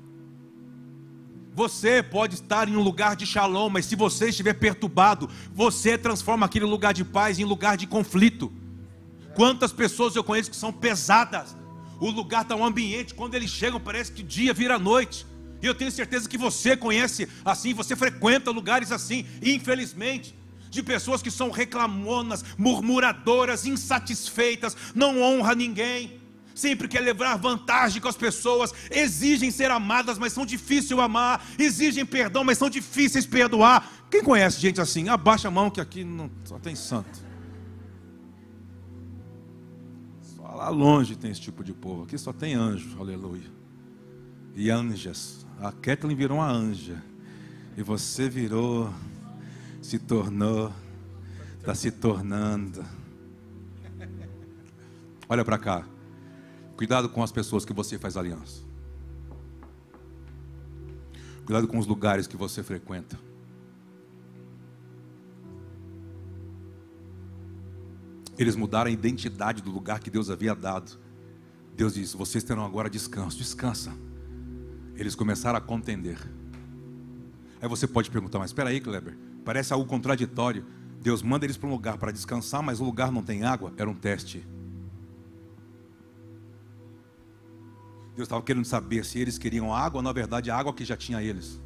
Você 1.58 2.04
pode 2.04 2.36
estar 2.36 2.68
em 2.68 2.76
um 2.76 2.80
lugar 2.80 3.16
de 3.16 3.26
shalom, 3.26 3.68
mas 3.68 3.84
se 3.84 3.96
você 3.96 4.28
estiver 4.28 4.54
perturbado, 4.54 5.28
você 5.52 5.98
transforma 5.98 6.46
aquele 6.46 6.64
lugar 6.64 6.94
de 6.94 7.04
paz 7.04 7.40
em 7.40 7.44
lugar 7.44 7.76
de 7.76 7.84
conflito. 7.84 8.52
Quantas 9.34 9.72
pessoas 9.72 10.14
eu 10.14 10.22
conheço 10.22 10.50
que 10.50 10.56
são 10.56 10.72
pesadas? 10.72 11.56
O 12.00 12.10
lugar 12.10 12.42
está 12.42 12.54
um 12.54 12.64
ambiente, 12.64 13.14
quando 13.14 13.34
eles 13.34 13.50
chegam, 13.50 13.80
parece 13.80 14.12
que 14.12 14.22
dia 14.22 14.54
vira 14.54 14.78
noite. 14.78 15.26
E 15.60 15.66
eu 15.66 15.74
tenho 15.74 15.90
certeza 15.90 16.28
que 16.28 16.38
você 16.38 16.76
conhece 16.76 17.28
assim, 17.44 17.74
você 17.74 17.96
frequenta 17.96 18.50
lugares 18.50 18.92
assim, 18.92 19.26
infelizmente, 19.42 20.34
de 20.70 20.82
pessoas 20.82 21.20
que 21.20 21.30
são 21.30 21.50
reclamonas, 21.50 22.44
murmuradoras, 22.56 23.66
insatisfeitas, 23.66 24.76
não 24.94 25.20
honra 25.20 25.54
ninguém 25.54 26.18
sempre 26.58 26.88
quer 26.88 27.00
levar 27.00 27.36
vantagem 27.36 28.02
com 28.02 28.08
as 28.08 28.16
pessoas, 28.16 28.74
exigem 28.90 29.50
ser 29.50 29.70
amadas, 29.70 30.18
mas 30.18 30.32
são 30.32 30.44
difíceis 30.44 30.98
amar, 30.98 31.46
exigem 31.56 32.04
perdão, 32.04 32.42
mas 32.42 32.58
são 32.58 32.68
difíceis 32.68 33.24
perdoar. 33.24 33.88
Quem 34.10 34.22
conhece 34.22 34.60
gente 34.60 34.80
assim? 34.80 35.08
Abaixa 35.08 35.46
a 35.46 35.50
mão 35.50 35.70
que 35.70 35.80
aqui 35.80 36.02
não 36.02 36.28
só 36.44 36.58
tem 36.58 36.74
santo. 36.74 37.27
Lá 40.54 40.68
longe 40.68 41.16
tem 41.16 41.30
esse 41.30 41.40
tipo 41.40 41.62
de 41.62 41.72
povo. 41.72 42.04
Aqui 42.04 42.16
só 42.16 42.32
tem 42.32 42.54
anjo, 42.54 42.98
aleluia. 43.00 43.50
E 44.54 44.70
anjas. 44.70 45.46
A 45.60 45.72
Kathleen 45.72 46.16
virou 46.16 46.38
uma 46.38 46.50
anja. 46.50 47.02
E 47.76 47.82
você 47.82 48.28
virou, 48.28 48.92
se 49.82 49.98
tornou, 49.98 50.72
está 51.58 51.74
se 51.74 51.90
tornando. 51.90 52.84
Olha 55.28 55.44
para 55.44 55.58
cá. 55.58 55.86
Cuidado 56.76 57.08
com 57.08 57.22
as 57.22 57.30
pessoas 57.30 57.64
que 57.64 57.72
você 57.72 57.98
faz 57.98 58.16
aliança. 58.16 58.62
Cuidado 61.44 61.68
com 61.68 61.78
os 61.78 61.86
lugares 61.86 62.26
que 62.26 62.36
você 62.36 62.62
frequenta. 62.62 63.18
Eles 68.38 68.54
mudaram 68.54 68.88
a 68.88 68.92
identidade 68.92 69.60
do 69.60 69.70
lugar 69.70 69.98
que 69.98 70.10
Deus 70.10 70.30
havia 70.30 70.54
dado. 70.54 70.98
Deus 71.74 71.94
disse: 71.94 72.16
Vocês 72.16 72.44
terão 72.44 72.64
agora 72.64 72.88
descanso. 72.88 73.36
Descansa. 73.36 73.92
Eles 74.94 75.14
começaram 75.14 75.58
a 75.58 75.60
contender. 75.60 76.18
Aí 77.60 77.68
você 77.68 77.86
pode 77.86 78.10
perguntar: 78.10 78.38
Mas 78.38 78.50
espera 78.50 78.70
aí, 78.70 78.80
Kleber. 78.80 79.18
Parece 79.44 79.72
algo 79.72 79.86
contraditório. 79.86 80.64
Deus 81.00 81.22
manda 81.22 81.44
eles 81.44 81.56
para 81.56 81.68
um 81.68 81.72
lugar 81.72 81.98
para 81.98 82.12
descansar, 82.12 82.62
mas 82.62 82.80
o 82.80 82.84
lugar 82.84 83.10
não 83.10 83.22
tem 83.22 83.44
água. 83.44 83.72
Era 83.76 83.90
um 83.90 83.94
teste. 83.94 84.46
Deus 88.14 88.26
estava 88.26 88.42
querendo 88.42 88.64
saber 88.64 89.04
se 89.04 89.18
eles 89.18 89.38
queriam 89.38 89.72
água 89.72 89.98
ou, 89.98 90.02
na 90.02 90.12
verdade, 90.12 90.50
a 90.50 90.56
água 90.56 90.72
que 90.72 90.84
já 90.84 90.96
tinha 90.96 91.22
eles. 91.22 91.60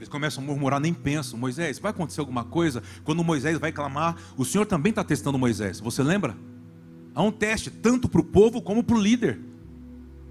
Eles 0.00 0.08
começam 0.08 0.42
a 0.42 0.46
murmurar, 0.46 0.80
nem 0.80 0.94
pensam. 0.94 1.38
Moisés, 1.38 1.78
vai 1.78 1.90
acontecer 1.90 2.20
alguma 2.20 2.42
coisa? 2.42 2.82
Quando 3.04 3.22
Moisés 3.22 3.58
vai 3.58 3.70
clamar, 3.70 4.16
o 4.36 4.44
Senhor 4.44 4.64
também 4.64 4.90
está 4.90 5.04
testando 5.04 5.38
Moisés. 5.38 5.78
Você 5.78 6.02
lembra? 6.02 6.34
Há 7.14 7.22
um 7.22 7.30
teste, 7.30 7.70
tanto 7.70 8.08
para 8.08 8.20
o 8.20 8.24
povo 8.24 8.62
como 8.62 8.82
para 8.82 8.96
o 8.96 9.00
líder. 9.00 9.38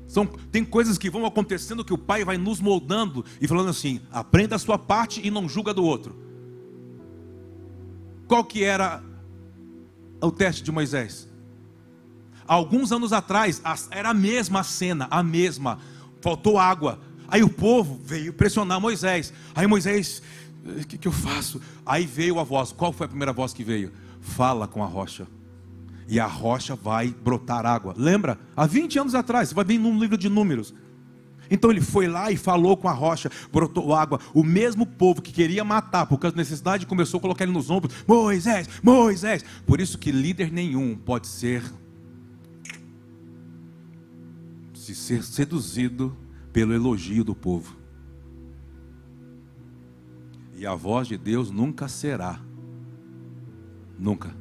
São, 0.08 0.26
tem 0.26 0.66
coisas 0.66 0.98
que 0.98 1.10
vão 1.10 1.26
acontecendo 1.26 1.86
que 1.86 1.94
o 1.94 1.98
Pai 1.98 2.26
vai 2.26 2.38
nos 2.38 2.60
moldando 2.60 3.24
e 3.40 3.48
falando 3.48 3.70
assim: 3.70 4.02
aprenda 4.12 4.56
a 4.56 4.60
sua 4.60 4.78
parte 4.78 5.22
e 5.24 5.30
não 5.30 5.48
julga 5.48 5.74
do 5.74 5.84
outro. 5.84 6.18
Qual 8.28 8.44
que 8.44 8.64
era 8.64 9.04
o 10.20 10.32
teste 10.32 10.64
de 10.64 10.72
Moisés? 10.72 11.30
alguns 12.50 12.92
anos 12.92 13.14
atrás, 13.14 13.62
era 13.92 14.10
a 14.10 14.14
mesma 14.14 14.64
cena, 14.64 15.08
a 15.12 15.22
mesma. 15.22 15.78
Faltou 16.20 16.58
água. 16.58 17.00
Aí 17.32 17.44
o 17.44 17.50
povo 17.50 18.00
veio 18.04 18.34
pressionar 18.34 18.80
Moisés. 18.80 19.34
Aí 19.56 19.68
Moisés, 19.68 20.22
o 20.66 20.86
que, 20.86 20.98
que 20.98 21.08
eu 21.08 21.12
faço? 21.12 21.62
Aí 21.86 22.06
veio 22.06 22.40
a 22.40 22.44
voz. 22.44 22.72
Qual 22.72 22.92
foi 22.92 23.06
a 23.06 23.10
primeira 23.10 23.34
voz 23.34 23.54
que 23.54 23.64
veio? 23.64 23.92
Fala 24.22 24.68
com 24.68 24.84
a 24.84 24.88
rocha. 24.88 25.28
E 26.08 26.20
a 26.20 26.26
rocha 26.26 26.76
vai 26.76 27.10
brotar 27.10 27.66
água. 27.66 27.94
Lembra? 27.96 28.40
Há 28.56 28.66
20 28.66 29.00
anos 29.00 29.16
atrás, 29.16 29.50
você 29.50 29.56
vai 29.56 29.64
ver 29.64 29.78
num 29.78 30.00
livro 30.00 30.18
de 30.18 30.28
números. 30.28 30.74
Então 31.52 31.72
ele 31.72 31.82
foi 31.82 32.08
lá 32.08 32.32
e 32.32 32.38
falou 32.38 32.78
com 32.78 32.88
a 32.88 32.92
rocha, 32.92 33.32
brotou 33.52 33.94
água. 33.94 34.20
O 34.34 34.44
mesmo 34.44 34.86
povo 34.86 35.22
que 35.22 35.32
queria 35.32 35.64
matar 35.64 36.06
por 36.06 36.18
causa 36.18 36.36
da 36.36 36.42
necessidade 36.42 36.86
começou 36.86 37.18
a 37.18 37.22
colocar 37.22 37.44
ele 37.44 37.54
nos 37.54 37.70
ombros: 37.70 37.94
Moisés, 38.08 38.70
Moisés. 38.84 39.44
Por 39.66 39.80
isso 39.80 39.98
que 39.98 40.12
líder 40.12 40.52
nenhum 40.52 40.96
pode 40.96 41.28
ser 41.28 41.64
de 44.74 44.96
ser 44.96 45.24
seduzido 45.24 46.18
pelo 46.52 46.74
elogio 46.74 47.24
do 47.24 47.36
povo. 47.36 47.78
E 50.56 50.66
a 50.66 50.76
voz 50.76 51.08
de 51.08 51.18
Deus 51.18 51.50
nunca 51.50 51.88
será, 51.88 52.40
nunca, 53.98 54.36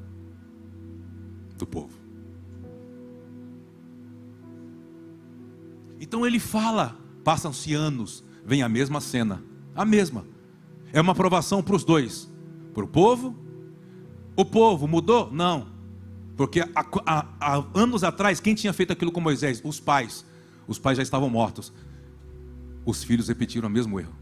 do 1.56 1.66
povo. 1.66 1.96
Então 6.00 6.26
ele 6.26 6.38
fala, 6.38 6.96
passam-se 7.22 7.74
anos, 7.74 8.24
vem 8.44 8.62
a 8.62 8.68
mesma 8.68 9.00
cena, 9.00 9.42
a 9.74 9.84
mesma. 9.84 10.24
É 10.92 11.00
uma 11.00 11.12
aprovação 11.12 11.62
para 11.62 11.76
os 11.76 11.84
dois, 11.84 12.30
para 12.74 12.84
o 12.84 12.88
povo. 12.88 13.36
O 14.34 14.44
povo 14.44 14.86
mudou? 14.86 15.30
Não, 15.32 15.66
porque 16.38 16.60
há, 16.60 16.86
há, 17.04 17.26
há, 17.40 17.64
anos 17.74 18.04
atrás, 18.04 18.38
quem 18.38 18.54
tinha 18.54 18.72
feito 18.72 18.92
aquilo 18.92 19.10
com 19.10 19.20
Moisés? 19.20 19.60
Os 19.64 19.80
pais. 19.80 20.24
Os 20.68 20.78
pais 20.78 20.96
já 20.96 21.02
estavam 21.02 21.28
mortos. 21.28 21.72
Os 22.88 23.04
filhos 23.04 23.28
repetiram 23.28 23.68
o 23.68 23.71
mesmo 23.71 24.00
erro. 24.00 24.16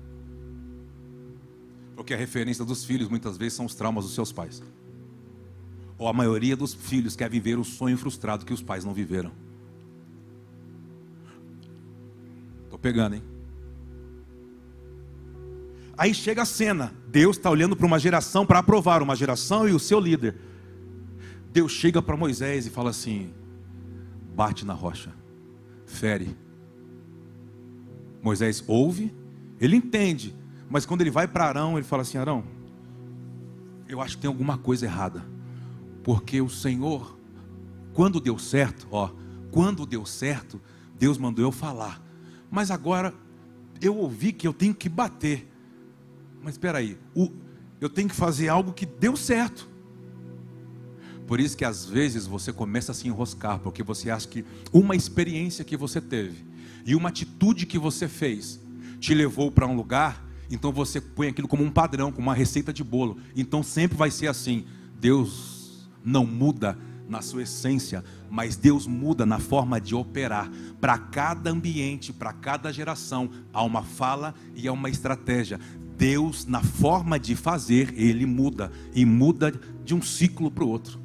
Porque 1.94 2.12
a 2.12 2.16
referência 2.16 2.64
dos 2.64 2.84
filhos 2.84 3.08
muitas 3.08 3.36
vezes 3.36 3.52
são 3.52 3.64
os 3.64 3.76
traumas 3.76 4.04
dos 4.04 4.12
seus 4.12 4.32
pais. 4.32 4.60
Ou 5.96 6.08
a 6.08 6.12
maioria 6.12 6.56
dos 6.56 6.74
filhos 6.74 7.14
quer 7.14 7.30
viver 7.30 7.60
o 7.60 7.62
sonho 7.62 7.96
frustrado 7.96 8.44
que 8.44 8.52
os 8.52 8.60
pais 8.60 8.84
não 8.84 8.92
viveram. 8.92 9.30
Estou 12.64 12.76
pegando, 12.76 13.14
hein? 13.14 13.22
Aí 15.96 16.12
chega 16.12 16.42
a 16.42 16.46
cena. 16.46 16.92
Deus 17.06 17.36
está 17.36 17.48
olhando 17.48 17.76
para 17.76 17.86
uma 17.86 18.00
geração 18.00 18.44
para 18.44 18.58
aprovar 18.58 19.00
uma 19.00 19.14
geração 19.14 19.68
e 19.68 19.72
o 19.72 19.78
seu 19.78 20.00
líder. 20.00 20.34
Deus 21.52 21.70
chega 21.70 22.02
para 22.02 22.16
Moisés 22.16 22.66
e 22.66 22.70
fala 22.70 22.90
assim: 22.90 23.32
bate 24.34 24.64
na 24.64 24.74
rocha 24.74 25.14
fere. 25.86 26.36
Moisés 28.26 28.64
ouve, 28.66 29.14
ele 29.60 29.76
entende, 29.76 30.34
mas 30.68 30.84
quando 30.84 31.00
ele 31.00 31.12
vai 31.12 31.28
para 31.28 31.44
Arão, 31.44 31.78
ele 31.78 31.86
fala 31.86 32.02
assim: 32.02 32.18
Arão, 32.18 32.42
eu 33.88 34.00
acho 34.00 34.16
que 34.16 34.22
tem 34.22 34.26
alguma 34.26 34.58
coisa 34.58 34.84
errada, 34.84 35.24
porque 36.02 36.40
o 36.40 36.48
Senhor, 36.48 37.16
quando 37.92 38.18
deu 38.18 38.36
certo, 38.36 38.88
ó, 38.90 39.12
quando 39.52 39.86
deu 39.86 40.04
certo, 40.04 40.60
Deus 40.98 41.16
mandou 41.18 41.44
eu 41.44 41.52
falar, 41.52 42.02
mas 42.50 42.72
agora 42.72 43.14
eu 43.80 43.96
ouvi 43.96 44.32
que 44.32 44.48
eu 44.48 44.52
tenho 44.52 44.74
que 44.74 44.88
bater, 44.88 45.48
mas 46.42 46.54
espera 46.54 46.78
aí, 46.78 46.98
eu 47.80 47.88
tenho 47.88 48.08
que 48.08 48.14
fazer 48.16 48.48
algo 48.48 48.72
que 48.72 48.86
deu 48.86 49.16
certo. 49.16 49.68
Por 51.28 51.38
isso 51.38 51.56
que 51.56 51.64
às 51.64 51.84
vezes 51.84 52.26
você 52.26 52.52
começa 52.52 52.90
a 52.90 52.94
se 52.94 53.06
enroscar, 53.06 53.60
porque 53.60 53.84
você 53.84 54.10
acha 54.10 54.26
que 54.26 54.44
uma 54.72 54.96
experiência 54.96 55.64
que 55.64 55.76
você 55.76 56.00
teve 56.00 56.55
e 56.86 56.94
uma 56.94 57.08
atitude 57.08 57.66
que 57.66 57.78
você 57.78 58.08
fez 58.08 58.60
te 59.00 59.12
levou 59.12 59.50
para 59.50 59.66
um 59.66 59.74
lugar, 59.74 60.24
então 60.50 60.72
você 60.72 61.00
põe 61.00 61.28
aquilo 61.28 61.48
como 61.48 61.64
um 61.64 61.70
padrão, 61.70 62.12
como 62.12 62.28
uma 62.28 62.34
receita 62.34 62.72
de 62.72 62.84
bolo. 62.84 63.18
Então 63.34 63.62
sempre 63.62 63.98
vai 63.98 64.10
ser 64.10 64.28
assim. 64.28 64.64
Deus 64.98 65.88
não 66.04 66.24
muda 66.24 66.78
na 67.08 67.20
sua 67.20 67.42
essência, 67.42 68.04
mas 68.30 68.56
Deus 68.56 68.86
muda 68.86 69.26
na 69.26 69.38
forma 69.38 69.80
de 69.80 69.94
operar. 69.94 70.50
Para 70.80 70.96
cada 70.96 71.50
ambiente, 71.50 72.12
para 72.12 72.32
cada 72.32 72.72
geração, 72.72 73.30
há 73.52 73.62
uma 73.62 73.82
fala 73.82 74.34
e 74.54 74.68
há 74.68 74.72
uma 74.72 74.88
estratégia. 74.88 75.60
Deus, 75.96 76.46
na 76.46 76.62
forma 76.62 77.18
de 77.18 77.34
fazer, 77.34 77.94
ele 77.96 78.26
muda 78.26 78.70
e 78.94 79.04
muda 79.04 79.52
de 79.84 79.94
um 79.94 80.02
ciclo 80.02 80.50
para 80.50 80.64
o 80.64 80.68
outro. 80.68 81.00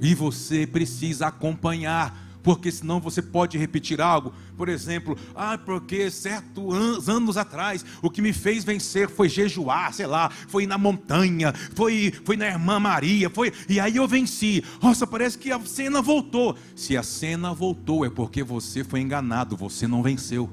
E 0.00 0.14
você 0.14 0.66
precisa 0.66 1.26
acompanhar, 1.26 2.29
porque 2.42 2.70
senão 2.70 3.00
você 3.00 3.20
pode 3.22 3.58
repetir 3.58 4.00
algo. 4.00 4.32
Por 4.56 4.68
exemplo, 4.68 5.16
ah, 5.34 5.58
porque 5.58 6.10
certos 6.10 7.08
anos 7.08 7.36
atrás 7.36 7.84
o 8.02 8.10
que 8.10 8.22
me 8.22 8.32
fez 8.32 8.64
vencer 8.64 9.08
foi 9.08 9.28
jejuar, 9.28 9.92
sei 9.92 10.06
lá, 10.06 10.30
foi 10.30 10.66
na 10.66 10.78
montanha, 10.78 11.52
foi, 11.74 12.12
foi 12.24 12.36
na 12.36 12.46
irmã 12.46 12.78
Maria, 12.78 13.30
foi 13.30 13.52
e 13.68 13.78
aí 13.80 13.96
eu 13.96 14.06
venci. 14.06 14.62
Nossa, 14.82 15.06
parece 15.06 15.38
que 15.38 15.50
a 15.50 15.60
cena 15.60 16.02
voltou. 16.02 16.56
Se 16.74 16.96
a 16.96 17.02
cena 17.02 17.52
voltou 17.52 18.04
é 18.04 18.10
porque 18.10 18.42
você 18.42 18.84
foi 18.84 19.00
enganado, 19.00 19.56
você 19.56 19.86
não 19.86 20.02
venceu. 20.02 20.50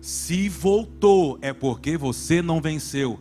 Se 0.00 0.48
voltou 0.48 1.36
é 1.42 1.52
porque 1.52 1.96
você 1.96 2.40
não 2.40 2.60
venceu. 2.60 3.18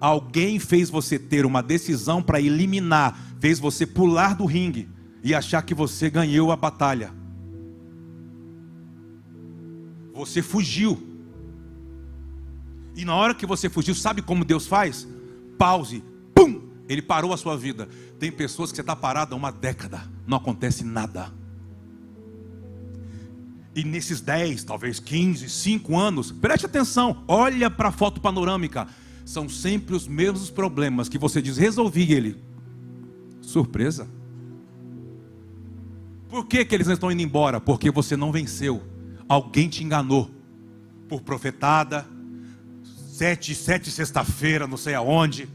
Alguém 0.00 0.58
fez 0.58 0.88
você 0.88 1.18
ter 1.18 1.44
uma 1.44 1.62
decisão 1.62 2.22
para 2.22 2.40
eliminar, 2.40 3.36
fez 3.38 3.58
você 3.58 3.86
pular 3.86 4.34
do 4.34 4.46
ringue 4.46 4.88
e 5.22 5.34
achar 5.34 5.60
que 5.62 5.74
você 5.74 6.08
ganhou 6.08 6.50
a 6.50 6.56
batalha. 6.56 7.12
Você 10.14 10.40
fugiu. 10.40 11.06
E 12.96 13.04
na 13.04 13.14
hora 13.14 13.34
que 13.34 13.44
você 13.44 13.68
fugiu, 13.68 13.94
sabe 13.94 14.22
como 14.22 14.44
Deus 14.44 14.66
faz? 14.66 15.06
Pause, 15.58 16.02
pum, 16.34 16.62
ele 16.88 17.02
parou 17.02 17.34
a 17.34 17.36
sua 17.36 17.56
vida. 17.56 17.86
Tem 18.18 18.32
pessoas 18.32 18.70
que 18.70 18.76
você 18.76 18.82
está 18.82 18.96
parado 18.96 19.34
há 19.34 19.38
uma 19.38 19.52
década, 19.52 20.02
não 20.26 20.38
acontece 20.38 20.82
nada. 20.82 21.30
E 23.74 23.84
nesses 23.84 24.20
10, 24.22 24.64
talvez 24.64 24.98
15, 24.98 25.48
5 25.48 25.96
anos, 25.96 26.32
preste 26.32 26.66
atenção, 26.66 27.22
olha 27.28 27.70
para 27.70 27.90
a 27.90 27.92
foto 27.92 28.20
panorâmica 28.20 28.88
são 29.30 29.48
sempre 29.48 29.94
os 29.94 30.08
mesmos 30.08 30.50
problemas 30.50 31.08
que 31.08 31.16
você 31.16 31.40
diz, 31.40 31.56
resolvi 31.56 32.12
ele. 32.12 32.36
Surpresa. 33.40 34.08
Por 36.28 36.46
que, 36.46 36.64
que 36.64 36.74
eles 36.74 36.88
não 36.88 36.94
estão 36.94 37.12
indo 37.12 37.22
embora? 37.22 37.60
Porque 37.60 37.92
você 37.92 38.16
não 38.16 38.32
venceu. 38.32 38.82
Alguém 39.28 39.68
te 39.68 39.84
enganou. 39.84 40.28
Por 41.08 41.20
profetada, 41.20 42.04
sete, 42.82 43.54
sete 43.54 43.88
sexta-feira, 43.88 44.66
não 44.66 44.76
sei 44.76 44.94
aonde. 44.94 45.48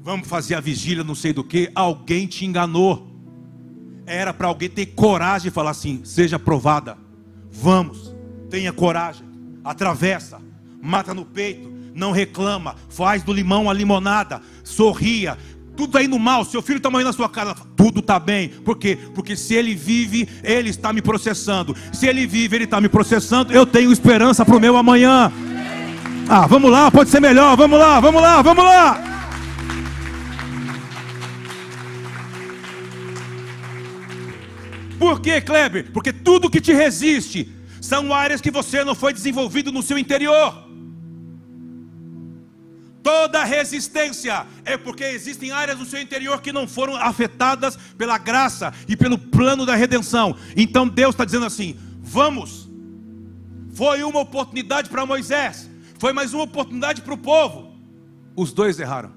Vamos 0.00 0.28
fazer 0.28 0.54
a 0.54 0.60
vigília, 0.60 1.02
não 1.02 1.16
sei 1.16 1.32
do 1.32 1.42
que. 1.42 1.72
Alguém 1.74 2.28
te 2.28 2.46
enganou. 2.46 3.10
Era 4.06 4.32
para 4.32 4.46
alguém 4.46 4.70
ter 4.70 4.86
coragem 4.86 5.50
de 5.50 5.54
falar 5.54 5.72
assim: 5.72 6.04
seja 6.04 6.38
provada. 6.38 6.96
Vamos, 7.50 8.14
tenha 8.48 8.72
coragem. 8.72 9.26
Atravessa, 9.64 10.40
mata 10.80 11.12
no 11.12 11.24
peito, 11.24 11.72
não 11.94 12.12
reclama, 12.12 12.76
faz 12.88 13.22
do 13.22 13.32
limão 13.32 13.68
a 13.68 13.72
limonada, 13.72 14.40
sorria. 14.64 15.36
Tudo 15.76 15.86
está 15.86 16.02
indo 16.02 16.18
mal, 16.18 16.44
seu 16.44 16.60
filho 16.60 16.76
está 16.76 16.90
morrendo 16.90 17.08
na 17.08 17.12
sua 17.12 17.28
casa, 17.28 17.54
tudo 17.76 18.00
está 18.00 18.18
bem. 18.18 18.48
Por 18.48 18.76
quê? 18.76 18.98
Porque 19.14 19.34
se 19.34 19.54
ele 19.54 19.74
vive, 19.74 20.28
ele 20.42 20.68
está 20.68 20.92
me 20.92 21.00
processando. 21.00 21.74
Se 21.92 22.06
ele 22.06 22.26
vive, 22.26 22.56
ele 22.56 22.64
está 22.64 22.80
me 22.80 22.88
processando. 22.88 23.52
Eu 23.52 23.64
tenho 23.64 23.90
esperança 23.90 24.44
para 24.44 24.56
o 24.56 24.60
meu 24.60 24.76
amanhã. 24.76 25.32
Ah, 26.28 26.46
vamos 26.46 26.70
lá, 26.70 26.90
pode 26.90 27.10
ser 27.10 27.20
melhor. 27.20 27.56
Vamos 27.56 27.78
lá, 27.78 28.00
vamos 28.00 28.22
lá, 28.22 28.42
vamos 28.42 28.64
lá. 28.64 29.12
Por 34.98 35.20
quê, 35.20 35.40
Kleber? 35.40 35.90
Porque 35.92 36.12
tudo 36.12 36.48
que 36.48 36.60
te 36.60 36.72
resiste 36.72 37.50
são 37.80 38.14
áreas 38.14 38.40
que 38.40 38.50
você 38.50 38.84
não 38.84 38.94
foi 38.94 39.12
desenvolvido 39.12 39.72
no 39.72 39.82
seu 39.82 39.98
interior. 39.98 40.71
Toda 43.02 43.42
resistência 43.42 44.46
é 44.64 44.76
porque 44.76 45.02
existem 45.02 45.50
áreas 45.50 45.78
do 45.78 45.84
seu 45.84 46.00
interior 46.00 46.40
que 46.40 46.52
não 46.52 46.68
foram 46.68 46.96
afetadas 46.96 47.76
pela 47.98 48.16
graça 48.16 48.72
e 48.86 48.96
pelo 48.96 49.18
plano 49.18 49.66
da 49.66 49.74
redenção. 49.74 50.36
Então 50.56 50.88
Deus 50.88 51.14
está 51.14 51.24
dizendo 51.24 51.46
assim: 51.46 51.76
vamos. 52.00 52.70
Foi 53.74 54.02
uma 54.02 54.20
oportunidade 54.20 54.90
para 54.90 55.06
Moisés, 55.06 55.68
foi 55.98 56.12
mais 56.12 56.34
uma 56.34 56.44
oportunidade 56.44 57.00
para 57.00 57.14
o 57.14 57.18
povo. 57.18 57.74
Os 58.36 58.52
dois 58.52 58.78
erraram. 58.78 59.12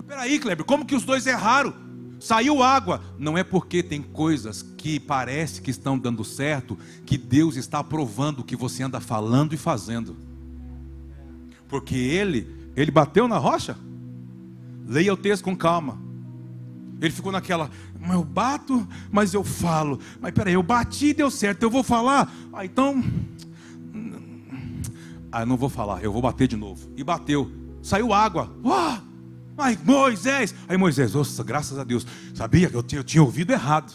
Espera 0.00 0.22
aí, 0.22 0.38
Kleber, 0.38 0.64
como 0.64 0.86
que 0.86 0.94
os 0.94 1.04
dois 1.04 1.26
erraram? 1.26 1.89
Saiu 2.20 2.62
água. 2.62 3.02
Não 3.18 3.36
é 3.36 3.42
porque 3.42 3.82
tem 3.82 4.02
coisas 4.02 4.62
que 4.62 5.00
parece 5.00 5.62
que 5.62 5.70
estão 5.70 5.98
dando 5.98 6.22
certo 6.22 6.78
que 7.06 7.16
Deus 7.16 7.56
está 7.56 7.78
aprovando 7.78 8.40
o 8.40 8.44
que 8.44 8.54
você 8.54 8.82
anda 8.82 9.00
falando 9.00 9.54
e 9.54 9.56
fazendo. 9.56 10.14
Porque 11.66 11.94
ele, 11.94 12.46
ele 12.76 12.90
bateu 12.90 13.26
na 13.26 13.38
rocha. 13.38 13.76
Leia 14.86 15.14
o 15.14 15.16
texto 15.16 15.44
com 15.44 15.56
calma. 15.56 15.98
Ele 17.00 17.10
ficou 17.10 17.32
naquela, 17.32 17.70
mas 17.98 18.12
eu 18.12 18.24
bato, 18.24 18.88
mas 19.10 19.32
eu 19.32 19.42
falo. 19.42 19.98
Mas 20.20 20.32
peraí, 20.32 20.52
eu 20.52 20.62
bati 20.62 21.06
e 21.06 21.14
deu 21.14 21.30
certo, 21.30 21.62
eu 21.62 21.70
vou 21.70 21.82
falar. 21.82 22.30
Ah, 22.52 22.64
então. 22.66 23.02
Ah, 25.32 25.40
eu 25.40 25.46
não 25.46 25.56
vou 25.56 25.70
falar, 25.70 26.02
eu 26.04 26.12
vou 26.12 26.20
bater 26.20 26.46
de 26.46 26.56
novo. 26.56 26.90
E 26.96 27.02
bateu. 27.02 27.50
Saiu 27.80 28.12
água. 28.12 28.54
Uau! 28.62 29.09
Ai, 29.60 29.78
Moisés. 29.84 30.54
Aí 30.68 30.76
Moisés, 30.76 31.12
graças 31.40 31.78
a 31.78 31.84
Deus. 31.84 32.06
Sabia 32.34 32.68
que 32.70 32.74
eu 32.74 32.82
tinha, 32.82 33.00
eu 33.00 33.04
tinha 33.04 33.22
ouvido 33.22 33.52
errado. 33.52 33.92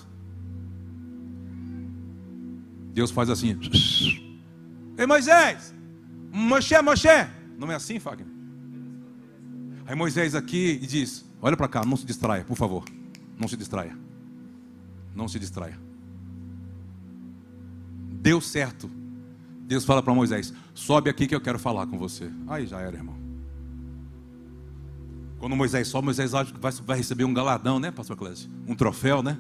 Deus 2.94 3.12
faz 3.12 3.30
assim. 3.30 3.60
Ei, 4.98 5.06
Moisés. 5.06 5.74
Moshe, 6.32 6.80
Moshe. 6.82 7.08
Não 7.58 7.72
é 7.72 7.76
assim, 7.76 8.00
Fagner? 8.00 8.28
Aí 9.86 9.96
Moisés 9.96 10.36
aqui 10.36 10.80
e 10.82 10.88
diz: 10.88 11.26
Olha 11.42 11.58
para 11.58 11.68
cá, 11.68 11.84
não 11.86 11.98
se 11.98 12.06
distraia, 12.06 12.44
por 12.44 12.56
favor. 12.56 12.86
Não 13.38 13.48
se 13.48 13.58
distraia. 13.58 13.98
Não 15.14 15.28
se 15.28 15.40
distraia. 15.40 15.80
Deu 18.12 18.40
certo. 18.40 18.90
Deus 19.62 19.84
fala 19.84 20.02
para 20.02 20.14
Moisés: 20.14 20.54
Sobe 20.74 21.10
aqui 21.10 21.28
que 21.28 21.36
eu 21.36 21.42
quero 21.42 21.60
falar 21.60 21.88
com 21.88 21.98
você. 21.98 22.32
Aí 22.48 22.66
já 22.66 22.80
era, 22.80 22.96
irmão. 22.96 23.25
Quando 25.40 25.56
Moisés 25.56 25.88
sobe, 25.88 26.06
Moisés 26.06 26.32
vai, 26.32 26.46
vai 26.72 26.98
receber 26.98 27.24
um 27.24 27.34
galadão, 27.34 27.80
né, 27.80 27.92
pastor 27.92 28.16
Clécio? 28.16 28.50
Um 28.68 28.76
troféu, 28.76 29.22
né? 29.22 29.38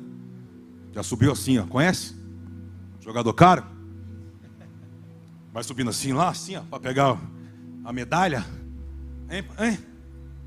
Já 0.93 1.03
subiu 1.03 1.31
assim, 1.31 1.57
ó. 1.57 1.65
Conhece? 1.65 2.15
Jogador 3.01 3.33
caro? 3.33 3.63
Vai 5.53 5.63
subindo 5.63 5.89
assim 5.89 6.11
lá, 6.11 6.29
assim, 6.29 6.55
ó, 6.57 6.61
para 6.61 6.79
pegar 6.79 7.17
a 7.83 7.93
medalha. 7.93 8.45
Hein, 9.29 9.43
hein? 9.59 9.79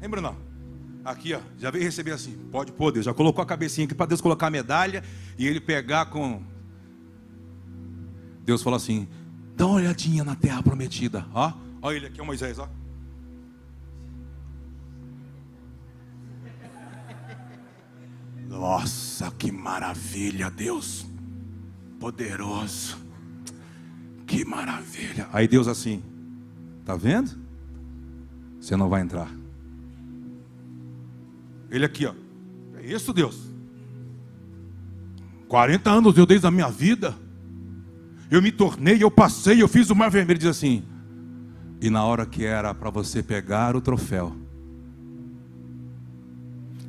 Hein, 0.02 0.08
Bruno? 0.08 0.37
Aqui, 1.04 1.32
ó, 1.32 1.40
já 1.58 1.70
veio 1.70 1.84
receber 1.84 2.12
assim. 2.12 2.37
Pode 2.52 2.72
pôr, 2.72 2.92
Deus. 2.92 3.06
Já 3.06 3.14
colocou 3.14 3.42
a 3.42 3.46
cabecinha 3.46 3.87
aqui 3.87 3.94
para 3.94 4.06
Deus 4.06 4.20
colocar 4.20 4.48
a 4.48 4.50
medalha 4.50 5.02
e 5.38 5.46
ele 5.46 5.61
pegar 5.61 6.06
com. 6.06 6.42
Deus 8.44 8.62
falou 8.62 8.76
assim: 8.76 9.08
dá 9.56 9.66
uma 9.66 9.76
olhadinha 9.76 10.22
na 10.24 10.34
terra 10.34 10.62
prometida, 10.62 11.26
ó. 11.32 11.52
Olha 11.80 11.96
ele 11.96 12.06
aqui, 12.06 12.20
o 12.20 12.26
Moisés, 12.26 12.58
ó. 12.58 12.68
Nossa, 18.78 19.32
que 19.32 19.50
maravilha, 19.50 20.48
Deus. 20.48 21.04
Poderoso. 21.98 22.96
Que 24.24 24.44
maravilha. 24.44 25.28
Aí 25.32 25.48
Deus 25.48 25.66
assim, 25.66 26.00
tá 26.84 26.94
vendo? 26.94 27.36
Você 28.60 28.76
não 28.76 28.88
vai 28.88 29.02
entrar. 29.02 29.28
Ele 31.68 31.84
aqui, 31.84 32.06
ó. 32.06 32.14
É 32.76 32.86
isso, 32.86 33.12
Deus. 33.12 33.48
40 35.48 35.90
anos 35.90 36.16
eu 36.16 36.24
desde 36.24 36.46
a 36.46 36.50
minha 36.50 36.70
vida. 36.70 37.16
Eu 38.30 38.40
me 38.40 38.52
tornei, 38.52 39.02
eu 39.02 39.10
passei, 39.10 39.60
eu 39.60 39.66
fiz 39.66 39.90
o 39.90 39.96
mar 39.96 40.08
vermelho. 40.08 40.38
Diz 40.38 40.50
assim. 40.50 40.84
E 41.80 41.90
na 41.90 42.04
hora 42.04 42.24
que 42.24 42.44
era 42.44 42.72
para 42.72 42.90
você 42.90 43.24
pegar 43.24 43.74
o 43.74 43.80
troféu, 43.80 44.36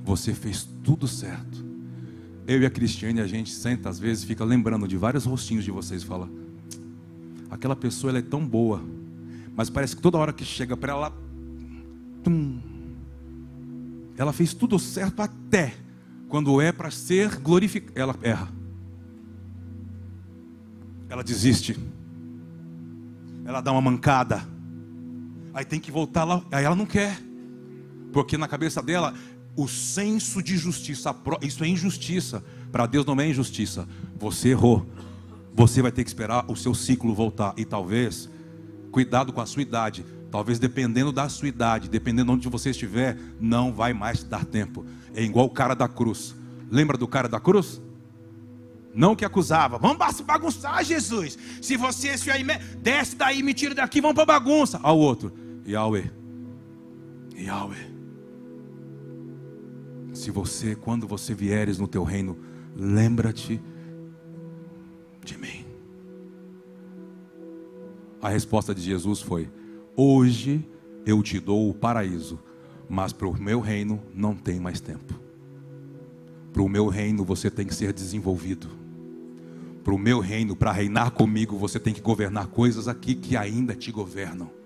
você 0.03 0.35
fez 0.35 0.69
tudo 0.83 1.07
certo. 1.07 1.68
Eu 2.49 2.63
e 2.63 2.65
a 2.65 2.69
Cristiane, 2.71 3.21
a 3.21 3.27
gente 3.27 3.51
senta 3.51 3.89
às 3.89 3.99
vezes, 3.99 4.23
fica 4.23 4.43
lembrando 4.43 4.87
de 4.87 4.97
vários 4.97 5.23
rostinhos 5.23 5.63
de 5.63 5.69
vocês 5.69 6.01
e 6.01 6.05
fala: 6.07 6.27
aquela 7.47 7.75
pessoa 7.75 8.09
ela 8.09 8.17
é 8.17 8.23
tão 8.23 8.43
boa, 8.43 8.81
mas 9.55 9.69
parece 9.69 9.95
que 9.95 10.01
toda 10.01 10.17
hora 10.17 10.33
que 10.33 10.43
chega 10.43 10.75
para 10.75 10.91
ela, 10.91 11.13
tum, 12.23 12.59
ela 14.17 14.33
fez 14.33 14.55
tudo 14.55 14.79
certo 14.79 15.21
até 15.21 15.75
quando 16.27 16.59
é 16.59 16.71
para 16.71 16.89
ser 16.89 17.35
glorificada, 17.35 17.99
ela 17.99 18.15
erra. 18.23 18.51
Ela 21.07 21.23
desiste. 21.23 21.77
Ela 23.45 23.61
dá 23.61 23.71
uma 23.71 23.81
mancada. 23.81 24.43
Aí 25.53 25.63
tem 25.63 25.79
que 25.79 25.91
voltar 25.91 26.23
lá, 26.23 26.43
aí 26.51 26.65
ela 26.65 26.75
não 26.75 26.87
quer. 26.87 27.15
Porque 28.11 28.39
na 28.39 28.47
cabeça 28.47 28.81
dela 28.81 29.13
o 29.59 29.67
senso 29.67 30.41
de 30.41 30.55
justiça. 30.57 31.13
Isso 31.41 31.63
é 31.63 31.67
injustiça. 31.67 32.41
Para 32.71 32.85
Deus 32.85 33.05
não 33.05 33.19
é 33.19 33.27
injustiça. 33.27 33.87
Você 34.17 34.49
errou. 34.49 34.85
Você 35.53 35.81
vai 35.81 35.91
ter 35.91 36.03
que 36.03 36.09
esperar 36.09 36.45
o 36.47 36.55
seu 36.55 36.73
ciclo 36.73 37.13
voltar. 37.13 37.53
E 37.57 37.65
talvez, 37.65 38.29
cuidado 38.89 39.33
com 39.33 39.41
a 39.41 39.45
sua 39.45 39.61
idade. 39.61 40.05
Talvez 40.31 40.59
dependendo 40.59 41.11
da 41.11 41.27
sua 41.27 41.49
idade, 41.49 41.89
dependendo 41.89 42.31
de 42.31 42.37
onde 42.37 42.49
você 42.49 42.69
estiver, 42.69 43.17
não 43.39 43.73
vai 43.73 43.93
mais 43.93 44.23
dar 44.23 44.45
tempo. 44.45 44.85
É 45.13 45.21
igual 45.21 45.47
o 45.47 45.49
cara 45.49 45.73
da 45.73 45.87
cruz. 45.87 46.35
Lembra 46.71 46.97
do 46.97 47.07
cara 47.07 47.27
da 47.27 47.39
cruz? 47.39 47.81
Não 48.93 49.15
que 49.15 49.25
acusava, 49.25 49.77
vamos 49.77 49.97
bagunçar, 50.21 50.83
Jesus. 50.83 51.37
Se 51.61 51.77
você 51.77 52.17
se 52.17 52.31
aí, 52.31 52.43
desce 52.81 53.15
daí, 53.15 53.43
me 53.43 53.53
tira 53.53 53.75
daqui, 53.75 54.01
vamos 54.01 54.15
para 54.15 54.25
bagunça. 54.25 54.79
Ao 54.81 54.97
outro, 54.97 55.31
Yahweh, 55.65 56.11
Yahweh. 57.37 57.88
Você, 60.31 60.75
quando 60.75 61.07
você 61.07 61.33
vieres 61.33 61.77
no 61.77 61.87
teu 61.87 62.03
reino, 62.03 62.37
lembra-te 62.75 63.61
de 65.23 65.37
mim. 65.37 65.65
A 68.21 68.29
resposta 68.29 68.73
de 68.73 68.81
Jesus 68.81 69.21
foi: 69.21 69.49
Hoje 69.95 70.67
eu 71.05 71.21
te 71.23 71.39
dou 71.39 71.69
o 71.69 71.73
paraíso, 71.73 72.39
mas 72.87 73.13
para 73.13 73.27
o 73.27 73.41
meu 73.41 73.59
reino 73.59 74.01
não 74.13 74.35
tem 74.35 74.59
mais 74.59 74.79
tempo. 74.79 75.13
Para 76.51 76.61
o 76.61 76.69
meu 76.69 76.87
reino 76.87 77.23
você 77.23 77.49
tem 77.49 77.65
que 77.65 77.75
ser 77.75 77.93
desenvolvido. 77.93 78.67
Para 79.83 79.93
o 79.93 79.97
meu 79.97 80.19
reino, 80.19 80.55
para 80.55 80.71
reinar 80.71 81.11
comigo, 81.11 81.57
você 81.57 81.79
tem 81.79 81.93
que 81.93 82.01
governar 82.01 82.47
coisas 82.47 82.87
aqui 82.87 83.15
que 83.15 83.37
ainda 83.37 83.73
te 83.73 83.91
governam. 83.91 84.58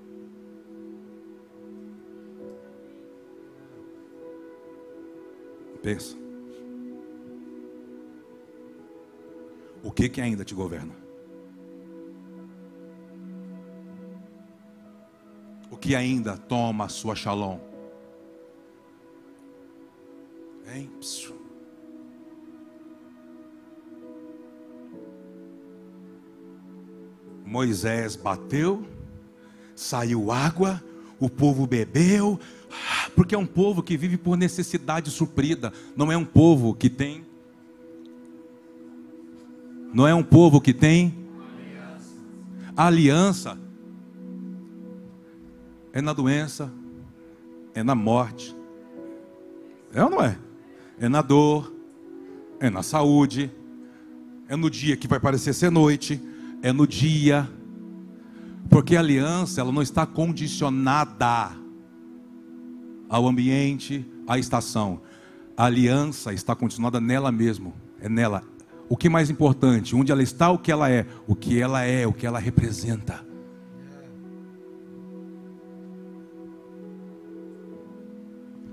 Pensa. 5.83 6.15
O 9.83 9.91
que 9.91 10.07
que 10.07 10.21
ainda 10.21 10.45
te 10.45 10.55
governa? 10.55 10.95
O 15.69 15.75
que 15.75 15.93
ainda 15.93 16.37
toma 16.37 16.85
a 16.85 16.89
sua 16.89 17.15
shalom? 17.15 17.59
Hein? 20.65 20.89
Moisés 27.45 28.15
bateu, 28.15 28.85
saiu 29.75 30.31
água, 30.31 30.81
o 31.19 31.29
povo 31.29 31.67
bebeu, 31.67 32.39
porque 33.15 33.35
é 33.35 33.37
um 33.37 33.45
povo 33.45 33.83
que 33.83 33.97
vive 33.97 34.17
por 34.17 34.37
necessidade 34.37 35.11
suprida, 35.11 35.71
não 35.95 36.11
é 36.11 36.17
um 36.17 36.25
povo 36.25 36.73
que 36.73 36.89
tem. 36.89 37.25
Não 39.93 40.07
é 40.07 40.13
um 40.13 40.23
povo 40.23 40.59
que 40.59 40.73
tem 40.73 41.15
aliança. 42.75 43.57
É 45.91 46.01
na 46.01 46.13
doença, 46.13 46.71
é 47.75 47.83
na 47.83 47.93
morte. 47.93 48.55
É 49.93 50.03
ou 50.03 50.09
não 50.09 50.23
é? 50.23 50.37
É 50.99 51.07
na 51.07 51.21
dor, 51.21 51.71
é 52.59 52.69
na 52.69 52.81
saúde, 52.81 53.51
é 54.47 54.55
no 54.55 54.69
dia 54.69 54.97
que 54.97 55.07
vai 55.07 55.19
parecer 55.19 55.53
ser 55.53 55.69
noite, 55.69 56.19
é 56.63 56.73
no 56.73 56.87
dia. 56.87 57.47
Porque 58.69 58.95
a 58.95 58.99
aliança, 58.99 59.61
ela 59.61 59.71
não 59.71 59.83
está 59.83 60.05
condicionada 60.07 61.62
ao 63.13 63.27
ambiente, 63.27 64.03
à 64.27 64.39
estação. 64.39 64.99
A 65.55 65.65
aliança 65.65 66.33
está 66.33 66.55
continuada 66.55 66.99
nela 66.99 67.31
mesmo, 67.31 67.71
é 68.01 68.09
nela. 68.09 68.41
O 68.89 68.97
que 68.97 69.05
é 69.05 69.09
mais 69.09 69.29
importante, 69.29 69.95
onde 69.95 70.11
ela 70.11 70.23
está, 70.23 70.49
o 70.49 70.57
que 70.57 70.71
ela 70.71 70.89
é, 70.89 71.05
o 71.27 71.35
que 71.35 71.61
ela 71.61 71.83
é, 71.83 72.07
o 72.07 72.11
que 72.11 72.25
ela 72.25 72.39
representa. 72.39 73.23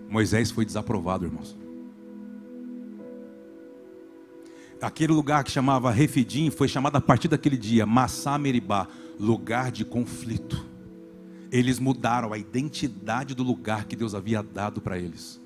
Moisés 0.09 0.50
foi 0.50 0.64
desaprovado, 0.64 1.26
irmãos. 1.26 1.55
Aquele 4.81 5.12
lugar 5.12 5.44
que 5.44 5.50
chamava 5.50 5.90
Refidim 5.90 6.48
foi 6.48 6.66
chamado 6.66 6.96
a 6.96 7.00
partir 7.03 7.29
daquele 7.29 7.59
dia 7.59 7.85
Massá 7.85 8.38
Meribá, 8.38 8.88
lugar 9.18 9.70
de 9.70 9.85
conflito 9.85 10.69
eles 11.50 11.78
mudaram 11.78 12.32
a 12.32 12.38
identidade 12.38 13.34
do 13.34 13.42
lugar 13.42 13.86
que 13.86 13.96
Deus 13.96 14.14
havia 14.14 14.42
dado 14.42 14.80
para 14.80 14.98
eles. 14.98 15.40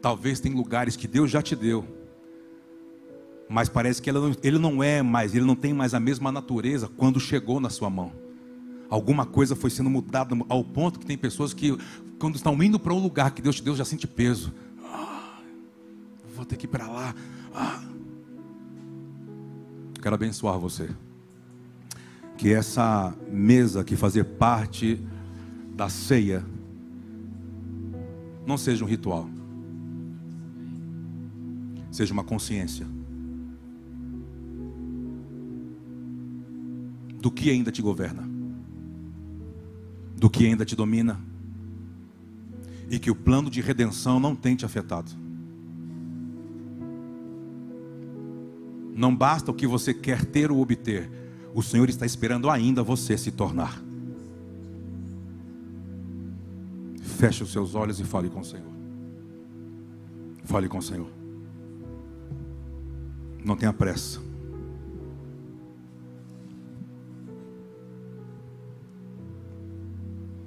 Talvez 0.00 0.40
tem 0.40 0.52
lugares 0.52 0.96
que 0.96 1.06
Deus 1.06 1.30
já 1.30 1.42
te 1.42 1.54
deu, 1.54 1.86
mas 3.48 3.68
parece 3.68 4.00
que 4.00 4.08
ele 4.08 4.58
não, 4.58 4.82
é 4.82 5.02
mais, 5.02 5.34
ele 5.34 5.44
não 5.44 5.56
tem 5.56 5.74
mais 5.74 5.92
a 5.92 6.00
mesma 6.00 6.32
natureza 6.32 6.88
quando 6.96 7.20
chegou 7.20 7.60
na 7.60 7.68
sua 7.68 7.90
mão. 7.90 8.12
Alguma 8.88 9.26
coisa 9.26 9.54
foi 9.54 9.70
sendo 9.70 9.90
mudada 9.90 10.34
ao 10.48 10.64
ponto 10.64 10.98
que 10.98 11.06
tem 11.06 11.18
pessoas 11.18 11.52
que, 11.52 11.76
quando 12.18 12.36
estão 12.36 12.60
indo 12.62 12.78
para 12.78 12.94
um 12.94 12.98
lugar 12.98 13.32
que 13.32 13.42
Deus 13.42 13.56
te 13.56 13.62
deu, 13.62 13.76
já 13.76 13.84
sente 13.84 14.06
peso. 14.06 14.52
Ah, 14.82 15.38
vou 16.34 16.44
ter 16.44 16.56
que 16.56 16.64
ir 16.64 16.68
para 16.68 16.88
lá. 16.88 17.14
Ah. 17.54 17.82
Quero 20.00 20.14
abençoar 20.14 20.58
você 20.58 20.88
que 22.40 22.54
essa 22.54 23.14
mesa 23.30 23.84
que 23.84 23.94
fazer 23.94 24.24
parte 24.24 24.98
da 25.76 25.90
ceia 25.90 26.42
não 28.46 28.56
seja 28.56 28.82
um 28.82 28.88
ritual, 28.88 29.28
seja 31.90 32.14
uma 32.14 32.24
consciência 32.24 32.86
do 37.20 37.30
que 37.30 37.50
ainda 37.50 37.70
te 37.70 37.82
governa, 37.82 38.26
do 40.16 40.30
que 40.30 40.46
ainda 40.46 40.64
te 40.64 40.74
domina, 40.74 41.20
e 42.88 42.98
que 42.98 43.10
o 43.10 43.14
plano 43.14 43.50
de 43.50 43.60
redenção 43.60 44.18
não 44.18 44.34
tem 44.34 44.56
te 44.56 44.64
afetado. 44.64 45.10
Não 48.94 49.14
basta 49.14 49.50
o 49.50 49.54
que 49.54 49.66
você 49.66 49.92
quer 49.92 50.24
ter 50.24 50.50
ou 50.50 50.58
obter, 50.58 51.19
o 51.54 51.62
Senhor 51.62 51.88
está 51.88 52.06
esperando 52.06 52.48
ainda 52.48 52.82
você 52.82 53.16
se 53.18 53.30
tornar. 53.30 53.82
Feche 57.00 57.42
os 57.42 57.52
seus 57.52 57.74
olhos 57.74 58.00
e 58.00 58.04
fale 58.04 58.30
com 58.30 58.40
o 58.40 58.44
Senhor. 58.44 58.70
Fale 60.44 60.68
com 60.68 60.78
o 60.78 60.82
Senhor. 60.82 61.08
Não 63.44 63.56
tenha 63.56 63.72
pressa. 63.72 64.20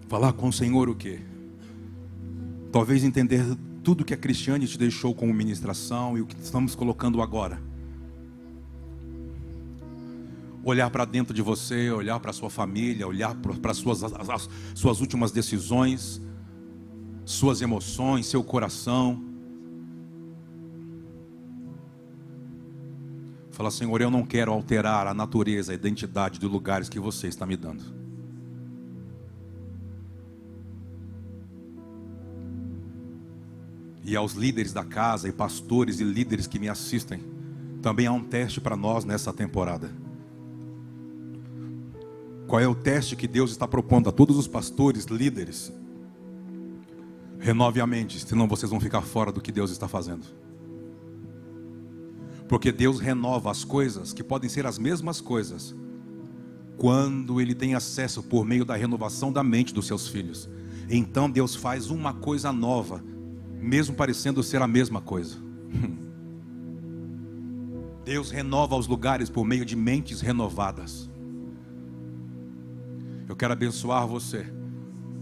Falar 0.08 0.34
com 0.34 0.48
o 0.48 0.54
Senhor 0.54 0.90
o 0.90 0.96
que? 0.96 1.20
Talvez 2.72 3.04
entender 3.04 3.44
tudo 3.84 4.06
que 4.06 4.14
a 4.14 4.18
Cristiane 4.18 4.68
te 4.68 4.78
deixou 4.78 5.14
como 5.14 5.34
ministração 5.34 6.18
e 6.18 6.22
o 6.22 6.26
que 6.26 6.36
estamos 6.40 6.76
colocando 6.76 7.22
agora 7.22 7.73
olhar 10.64 10.90
para 10.90 11.04
dentro 11.04 11.34
de 11.34 11.42
você, 11.42 11.92
olhar 11.92 12.20
para 12.20 12.32
sua 12.32 12.50
família, 12.50 13.08
olhar 13.08 13.36
para 13.36 13.72
as 13.72 13.78
suas, 13.78 14.04
as, 14.04 14.50
suas 14.74 15.02
últimas 15.02 15.32
decisões, 15.32 16.22
suas 17.26 17.62
emoções, 17.62 18.28
seu 18.28 18.44
coração. 18.44 19.22
Fala, 23.52 23.70
Senhor, 23.70 24.02
eu 24.02 24.10
não 24.10 24.26
quero 24.26 24.52
alterar 24.52 25.06
a 25.06 25.14
natureza, 25.14 25.74
a 25.74 25.76
identidade 25.76 26.40
de 26.40 26.46
lugares 26.48 26.90
que 26.90 27.00
você 27.00 27.28
está 27.28 27.46
me 27.46 27.58
dando. 27.58 27.84
E 34.06 34.16
aos 34.16 34.34
líderes 34.34 34.74
da 34.74 34.84
casa, 34.84 35.30
e 35.30 35.32
pastores 35.32 36.00
e 36.00 36.04
líderes 36.04 36.48
que 36.48 36.60
me 36.60 36.68
assistem, 36.68 37.22
também 37.82 38.08
há 38.08 38.12
um 38.12 38.24
teste 38.24 38.60
para 38.60 38.76
nós 38.76 39.06
nessa 39.06 39.32
temporada. 39.32 40.03
Qual 42.48 42.60
é 42.60 42.68
o 42.68 42.76
teste 42.76 43.16
que 43.16 43.28
Deus 43.28 43.52
está 43.52 43.68
propondo 43.68 44.10
a 44.10 44.12
todos 44.12 44.38
os 44.38 44.48
pastores, 44.48 45.06
líderes? 45.06 45.72
Renove 47.40 47.82
a 47.82 47.88
mente, 47.88 48.20
senão 48.20 48.48
vocês 48.48 48.70
vão 48.70 48.80
ficar 48.80 49.02
fora 49.02 49.32
do 49.32 49.42
que 49.42 49.52
Deus 49.52 49.72
está 49.72 49.88
fazendo. 49.88 50.26
Porque 52.48 52.72
Deus 52.72 53.00
renova 53.00 53.50
as 53.50 53.64
coisas 53.64 54.14
que 54.14 54.24
podem 54.24 54.50
ser 54.50 54.66
as 54.66 54.78
mesmas 54.78 55.20
coisas, 55.20 55.76
quando 56.78 57.42
Ele 57.42 57.56
tem 57.56 57.76
acesso 57.76 58.22
por 58.24 58.46
meio 58.46 58.66
da 58.66 58.76
renovação 58.76 59.32
da 59.32 59.44
mente 59.44 59.74
dos 59.74 59.88
seus 59.88 60.08
filhos. 60.08 60.50
Então 60.90 61.30
Deus 61.30 61.56
faz 61.56 61.90
uma 61.90 62.14
coisa 62.14 62.52
nova, 62.52 63.04
mesmo 63.60 63.96
parecendo 63.96 64.44
ser 64.44 64.62
a 64.62 64.68
mesma 64.68 65.02
coisa. 65.02 65.38
Deus 68.06 68.32
renova 68.32 68.76
os 68.76 68.88
lugares 68.88 69.30
por 69.30 69.46
meio 69.46 69.64
de 69.66 69.76
mentes 69.76 70.20
renovadas. 70.20 71.10
Eu 73.34 73.36
quero 73.36 73.54
abençoar 73.54 74.06
você. 74.06 74.46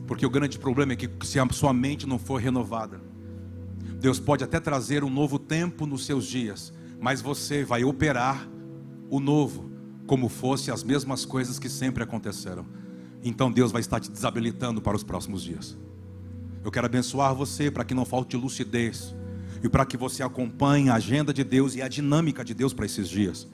Porque 0.05 0.25
o 0.25 0.29
grande 0.29 0.59
problema 0.59 0.91
é 0.91 0.95
que 0.97 1.09
se 1.25 1.39
a 1.39 1.47
sua 1.49 1.71
mente 1.71 2.05
não 2.05 2.19
for 2.19 2.41
renovada, 2.41 2.99
Deus 4.01 4.19
pode 4.19 4.43
até 4.43 4.59
trazer 4.59 5.01
um 5.01 5.09
novo 5.09 5.39
tempo 5.39 5.85
nos 5.85 6.05
seus 6.05 6.25
dias, 6.25 6.73
mas 6.99 7.21
você 7.21 7.63
vai 7.63 7.85
operar 7.85 8.49
o 9.09 9.21
novo 9.21 9.71
como 10.05 10.27
fosse 10.27 10.69
as 10.69 10.83
mesmas 10.83 11.23
coisas 11.23 11.57
que 11.57 11.69
sempre 11.69 12.03
aconteceram. 12.03 12.65
então 13.23 13.49
Deus 13.49 13.71
vai 13.71 13.79
estar 13.79 14.01
te 14.01 14.11
desabilitando 14.11 14.81
para 14.81 14.97
os 14.97 15.05
próximos 15.05 15.41
dias. 15.41 15.77
Eu 16.65 16.69
quero 16.69 16.87
abençoar 16.87 17.33
você 17.33 17.71
para 17.71 17.85
que 17.85 17.93
não 17.93 18.03
falte 18.03 18.35
lucidez 18.35 19.15
e 19.63 19.69
para 19.69 19.85
que 19.85 19.95
você 19.95 20.21
acompanhe 20.21 20.89
a 20.89 20.95
agenda 20.95 21.33
de 21.33 21.45
Deus 21.45 21.75
e 21.75 21.81
a 21.81 21.87
dinâmica 21.87 22.43
de 22.43 22.53
Deus 22.53 22.73
para 22.73 22.85
esses 22.85 23.07
dias. 23.07 23.47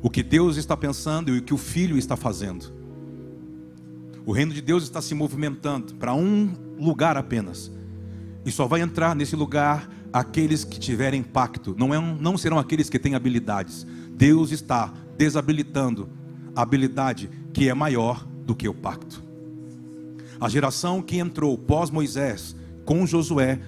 O 0.00 0.08
que 0.08 0.22
Deus 0.22 0.56
está 0.56 0.74
pensando 0.74 1.36
e 1.36 1.40
o 1.40 1.42
que 1.42 1.52
o 1.52 1.58
Filho 1.58 1.98
está 1.98 2.16
fazendo. 2.16 2.79
O 4.30 4.32
reino 4.32 4.54
de 4.54 4.62
Deus 4.62 4.84
está 4.84 5.02
se 5.02 5.12
movimentando 5.12 5.96
para 5.96 6.14
um 6.14 6.52
lugar 6.78 7.16
apenas. 7.16 7.68
E 8.46 8.52
só 8.52 8.64
vai 8.64 8.80
entrar 8.80 9.16
nesse 9.16 9.34
lugar 9.34 9.90
aqueles 10.12 10.62
que 10.62 10.78
tiverem 10.78 11.20
pacto. 11.20 11.74
Não, 11.76 11.92
é 11.92 11.98
um, 11.98 12.14
não 12.14 12.38
serão 12.38 12.56
aqueles 12.56 12.88
que 12.88 13.00
têm 13.00 13.16
habilidades. 13.16 13.84
Deus 14.12 14.52
está 14.52 14.94
desabilitando 15.18 16.08
a 16.54 16.62
habilidade 16.62 17.28
que 17.52 17.68
é 17.68 17.74
maior 17.74 18.24
do 18.46 18.54
que 18.54 18.68
o 18.68 18.72
pacto. 18.72 19.20
A 20.40 20.48
geração 20.48 21.02
que 21.02 21.18
entrou 21.18 21.58
pós 21.58 21.90
Moisés 21.90 22.54
com 22.84 23.04
Josué 23.04 23.58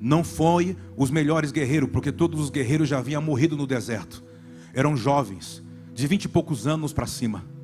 não 0.00 0.24
foi 0.24 0.78
os 0.96 1.10
melhores 1.10 1.52
guerreiros, 1.52 1.90
porque 1.90 2.10
todos 2.10 2.40
os 2.40 2.48
guerreiros 2.48 2.88
já 2.88 3.00
haviam 3.00 3.20
morrido 3.20 3.54
no 3.54 3.66
deserto. 3.66 4.24
Eram 4.72 4.96
jovens, 4.96 5.62
de 5.92 6.06
vinte 6.06 6.24
e 6.24 6.28
poucos 6.28 6.66
anos 6.66 6.94
para 6.94 7.06
cima. 7.06 7.54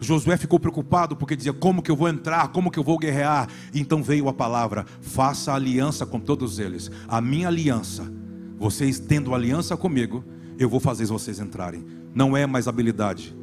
Josué 0.00 0.36
ficou 0.36 0.58
preocupado 0.60 1.16
porque 1.16 1.36
dizia: 1.36 1.52
Como 1.52 1.82
que 1.82 1.90
eu 1.90 1.96
vou 1.96 2.08
entrar? 2.08 2.48
Como 2.48 2.70
que 2.70 2.78
eu 2.78 2.84
vou 2.84 2.98
guerrear? 2.98 3.48
Então 3.74 4.02
veio 4.02 4.28
a 4.28 4.32
palavra: 4.32 4.84
Faça 5.00 5.52
aliança 5.52 6.04
com 6.04 6.20
todos 6.20 6.58
eles. 6.58 6.90
A 7.08 7.20
minha 7.20 7.48
aliança, 7.48 8.10
vocês 8.58 8.98
tendo 8.98 9.34
aliança 9.34 9.76
comigo, 9.76 10.24
eu 10.58 10.68
vou 10.68 10.80
fazer 10.80 11.06
vocês 11.06 11.38
entrarem. 11.40 11.84
Não 12.14 12.36
é 12.36 12.46
mais 12.46 12.68
habilidade, 12.68 13.36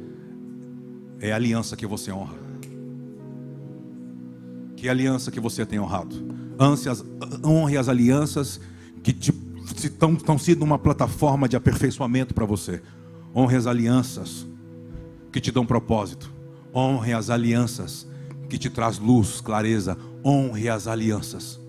é 1.20 1.32
aliança 1.32 1.76
que 1.76 1.86
você 1.86 2.10
honra. 2.10 2.42
Que 4.76 4.88
aliança 4.88 5.30
que 5.30 5.38
você 5.38 5.64
tem 5.64 5.78
honrado? 5.78 6.16
Ânsias, 6.58 7.04
honre 7.44 7.76
as 7.76 7.88
alianças 7.88 8.60
que 9.02 9.16
estão 9.84 10.38
sendo 10.38 10.64
uma 10.64 10.78
plataforma 10.78 11.48
de 11.48 11.56
aperfeiçoamento 11.56 12.34
para 12.34 12.44
você. 12.44 12.82
Honre 13.34 13.56
as 13.56 13.66
alianças 13.66 14.46
que 15.30 15.40
te 15.40 15.50
dão 15.52 15.64
propósito. 15.64 16.31
Honre 16.74 17.12
as 17.12 17.30
alianças 17.30 18.06
que 18.48 18.58
te 18.58 18.68
traz 18.70 18.98
luz, 18.98 19.40
clareza. 19.40 19.96
Honre 20.24 20.68
as 20.68 20.86
alianças. 20.86 21.60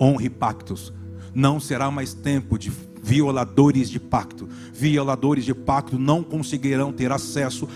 Honre 0.00 0.28
pactos. 0.28 0.92
Não 1.34 1.60
será 1.60 1.90
mais 1.90 2.14
tempo 2.14 2.58
de 2.58 2.70
violadores 3.02 3.90
de 3.90 3.98
pacto. 3.98 4.48
Violadores 4.72 5.44
de 5.44 5.54
pacto 5.54 5.98
não 5.98 6.22
conseguirão 6.22 6.92
ter 6.92 7.10
acesso 7.10 7.68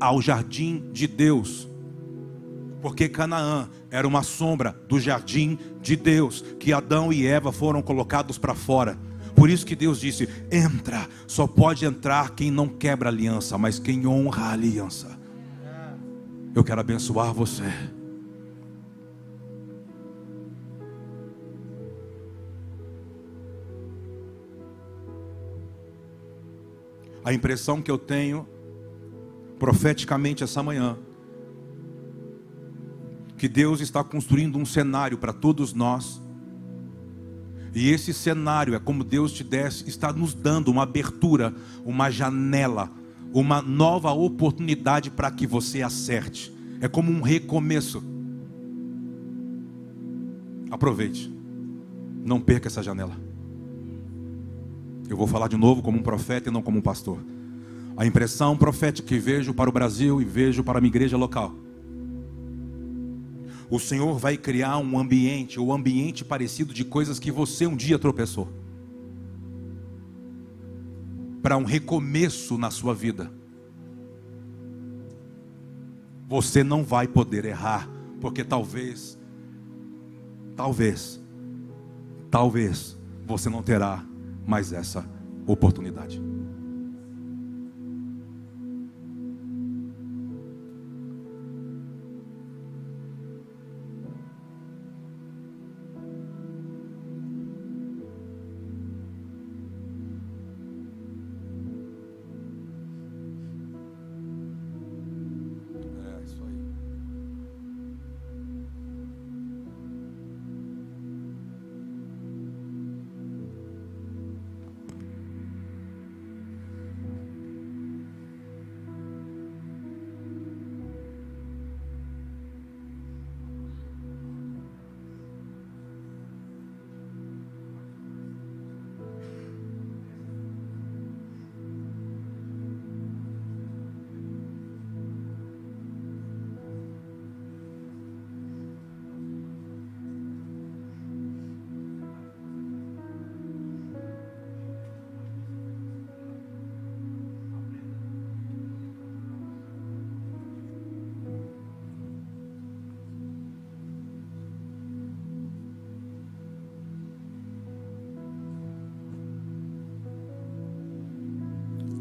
ao 0.00 0.22
jardim 0.22 0.84
de 0.92 1.06
Deus. 1.06 1.68
Porque 2.80 3.08
Canaã 3.08 3.68
era 3.90 4.06
uma 4.06 4.22
sombra 4.22 4.80
do 4.88 5.00
jardim 5.00 5.58
de 5.80 5.96
Deus, 5.96 6.44
que 6.60 6.72
Adão 6.72 7.12
e 7.12 7.26
Eva 7.26 7.50
foram 7.50 7.82
colocados 7.82 8.38
para 8.38 8.54
fora. 8.54 8.96
Por 9.34 9.50
isso 9.50 9.66
que 9.66 9.74
Deus 9.74 10.00
disse: 10.00 10.28
entra, 10.50 11.08
só 11.26 11.46
pode 11.46 11.84
entrar 11.84 12.30
quem 12.30 12.50
não 12.50 12.68
quebra 12.68 13.08
aliança, 13.08 13.58
mas 13.58 13.78
quem 13.78 14.06
honra 14.06 14.46
a 14.46 14.52
aliança. 14.52 15.17
Eu 16.58 16.64
quero 16.64 16.80
abençoar 16.80 17.32
você. 17.32 17.62
A 27.24 27.32
impressão 27.32 27.80
que 27.80 27.88
eu 27.88 27.96
tenho 27.96 28.44
profeticamente 29.56 30.42
essa 30.42 30.60
manhã 30.60 30.98
que 33.36 33.46
Deus 33.46 33.80
está 33.80 34.02
construindo 34.02 34.58
um 34.58 34.66
cenário 34.66 35.16
para 35.16 35.32
todos 35.32 35.72
nós. 35.72 36.20
E 37.72 37.88
esse 37.88 38.12
cenário 38.12 38.74
é 38.74 38.80
como 38.80 39.04
Deus 39.04 39.30
te 39.30 39.44
desse, 39.44 39.88
está 39.88 40.12
nos 40.12 40.34
dando 40.34 40.72
uma 40.72 40.82
abertura, 40.82 41.54
uma 41.84 42.10
janela, 42.10 42.90
uma 43.32 43.60
nova 43.60 44.12
oportunidade 44.12 45.10
para 45.10 45.30
que 45.30 45.46
você 45.46 45.82
acerte. 45.82 46.52
É 46.80 46.88
como 46.88 47.10
um 47.10 47.20
recomeço. 47.20 48.02
Aproveite. 50.70 51.32
Não 52.24 52.40
perca 52.40 52.68
essa 52.68 52.82
janela. 52.82 53.16
Eu 55.08 55.16
vou 55.16 55.26
falar 55.26 55.48
de 55.48 55.56
novo 55.56 55.82
como 55.82 55.98
um 55.98 56.02
profeta 56.02 56.48
e 56.48 56.52
não 56.52 56.62
como 56.62 56.78
um 56.78 56.82
pastor. 56.82 57.18
A 57.96 58.06
impressão 58.06 58.56
profética 58.56 59.08
que 59.08 59.18
vejo 59.18 59.54
para 59.54 59.68
o 59.68 59.72
Brasil 59.72 60.20
e 60.20 60.24
vejo 60.24 60.62
para 60.62 60.78
a 60.78 60.80
minha 60.80 60.90
igreja 60.90 61.16
local. 61.16 61.54
O 63.70 63.78
Senhor 63.78 64.18
vai 64.18 64.36
criar 64.36 64.78
um 64.78 64.98
ambiente, 64.98 65.60
ou 65.60 65.68
um 65.68 65.72
ambiente 65.72 66.24
parecido 66.24 66.72
de 66.72 66.84
coisas 66.84 67.18
que 67.18 67.30
você 67.30 67.66
um 67.66 67.76
dia 67.76 67.98
tropeçou. 67.98 68.48
Para 71.42 71.56
um 71.56 71.64
recomeço 71.64 72.58
na 72.58 72.70
sua 72.70 72.94
vida. 72.94 73.30
Você 76.28 76.62
não 76.62 76.84
vai 76.84 77.08
poder 77.08 77.44
errar, 77.44 77.88
porque 78.20 78.44
talvez, 78.44 79.18
talvez, 80.54 81.20
talvez 82.30 82.98
você 83.26 83.48
não 83.48 83.62
terá 83.62 84.04
mais 84.46 84.72
essa 84.72 85.08
oportunidade. 85.46 86.27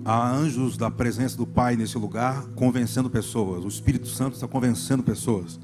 Há 0.09 0.31
anjos 0.31 0.77
da 0.77 0.89
presença 0.89 1.35
do 1.35 1.45
Pai 1.45 1.75
nesse 1.75 1.97
lugar, 1.97 2.45
convencendo 2.55 3.09
pessoas. 3.09 3.65
O 3.65 3.67
Espírito 3.67 4.07
Santo 4.07 4.35
está 4.35 4.47
convencendo 4.47 5.03
pessoas. 5.03 5.59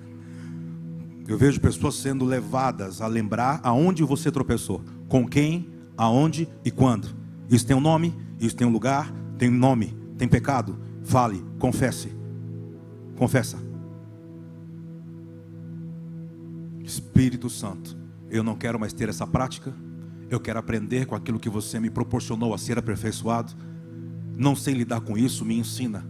Eu 1.25 1.37
vejo 1.37 1.61
pessoas 1.61 1.95
sendo 1.95 2.25
levadas 2.25 2.99
a 2.99 3.07
lembrar 3.07 3.61
aonde 3.63 4.03
você 4.03 4.29
tropeçou, 4.29 4.81
com 5.07 5.25
quem, 5.25 5.69
aonde 5.95 6.45
e 6.65 6.69
quando. 6.69 7.07
Isso 7.49 7.65
tem 7.65 7.73
um 7.73 7.79
nome, 7.79 8.13
isso 8.37 8.53
tem 8.53 8.67
um 8.67 8.69
lugar, 8.69 9.13
tem 9.37 9.49
nome, 9.49 9.97
tem 10.17 10.27
pecado. 10.27 10.77
Fale, 11.03 11.41
confesse. 11.57 12.11
Confessa. 13.15 13.57
Espírito 16.83 17.49
Santo, 17.49 17.95
eu 18.29 18.43
não 18.43 18.57
quero 18.57 18.77
mais 18.77 18.91
ter 18.91 19.07
essa 19.07 19.25
prática. 19.25 19.73
Eu 20.29 20.41
quero 20.41 20.59
aprender 20.59 21.05
com 21.05 21.15
aquilo 21.15 21.39
que 21.39 21.49
você 21.49 21.79
me 21.79 21.89
proporcionou 21.89 22.53
a 22.53 22.57
ser 22.57 22.77
aperfeiçoado 22.77 23.55
não 24.35 24.55
sei 24.55 24.73
lidar 24.73 25.01
com 25.01 25.17
isso, 25.17 25.45
me 25.45 25.57
ensina. 25.57 26.05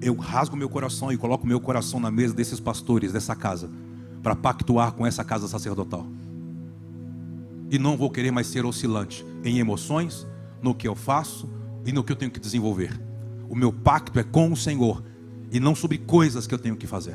Eu 0.00 0.14
rasgo 0.14 0.56
meu 0.56 0.68
coração 0.68 1.12
e 1.12 1.16
coloco 1.16 1.46
meu 1.46 1.60
coração 1.60 1.98
na 1.98 2.10
mesa 2.10 2.34
desses 2.34 2.60
pastores, 2.60 3.12
dessa 3.12 3.34
casa, 3.34 3.70
para 4.22 4.36
pactuar 4.36 4.92
com 4.92 5.06
essa 5.06 5.24
casa 5.24 5.48
sacerdotal. 5.48 6.06
E 7.70 7.78
não 7.78 7.96
vou 7.96 8.10
querer 8.10 8.30
mais 8.30 8.46
ser 8.46 8.64
oscilante 8.64 9.24
em 9.44 9.58
emoções, 9.58 10.26
no 10.62 10.74
que 10.74 10.88
eu 10.88 10.94
faço 10.94 11.48
e 11.84 11.92
no 11.92 12.02
que 12.02 12.12
eu 12.12 12.16
tenho 12.16 12.30
que 12.30 12.40
desenvolver. 12.40 12.98
O 13.48 13.54
meu 13.54 13.72
pacto 13.72 14.18
é 14.18 14.22
com 14.22 14.52
o 14.52 14.56
Senhor 14.56 15.02
e 15.50 15.60
não 15.60 15.74
sobre 15.74 15.98
coisas 15.98 16.46
que 16.46 16.54
eu 16.54 16.58
tenho 16.58 16.76
que 16.76 16.86
fazer. 16.86 17.14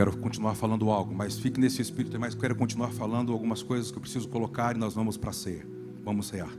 Quero 0.00 0.16
continuar 0.16 0.54
falando 0.54 0.90
algo, 0.90 1.14
mas 1.14 1.38
fique 1.38 1.60
nesse 1.60 1.82
espírito, 1.82 2.18
mas 2.18 2.34
quero 2.34 2.56
continuar 2.56 2.88
falando 2.88 3.34
algumas 3.34 3.62
coisas 3.62 3.90
que 3.90 3.98
eu 3.98 4.00
preciso 4.00 4.26
colocar 4.30 4.74
e 4.74 4.78
nós 4.78 4.94
vamos 4.94 5.18
para 5.18 5.28
a 5.28 5.32
ceia. 5.34 5.66
Vamos 6.02 6.28
cear. 6.28 6.50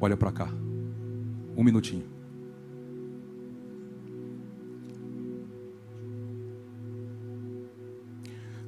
Olha 0.00 0.16
para 0.16 0.30
cá. 0.30 0.48
Um 1.56 1.64
minutinho. 1.64 2.04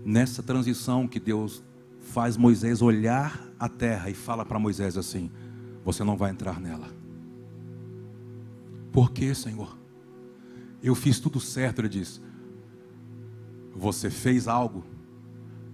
Nessa 0.04 0.42
transição 0.42 1.06
que 1.06 1.20
Deus 1.20 1.62
faz 2.00 2.36
Moisés 2.36 2.82
olhar 2.82 3.40
a 3.56 3.68
terra 3.68 4.10
e 4.10 4.14
fala 4.14 4.44
para 4.44 4.58
Moisés 4.58 4.96
assim: 4.96 5.30
Você 5.84 6.02
não 6.02 6.16
vai 6.16 6.32
entrar 6.32 6.60
nela. 6.60 6.88
Por 8.90 9.12
que, 9.12 9.32
Senhor? 9.32 9.78
Eu 10.82 10.94
fiz 10.94 11.18
tudo 11.18 11.40
certo, 11.40 11.80
ele 11.80 11.88
diz. 11.88 12.20
Você 13.74 14.10
fez 14.10 14.46
algo 14.48 14.84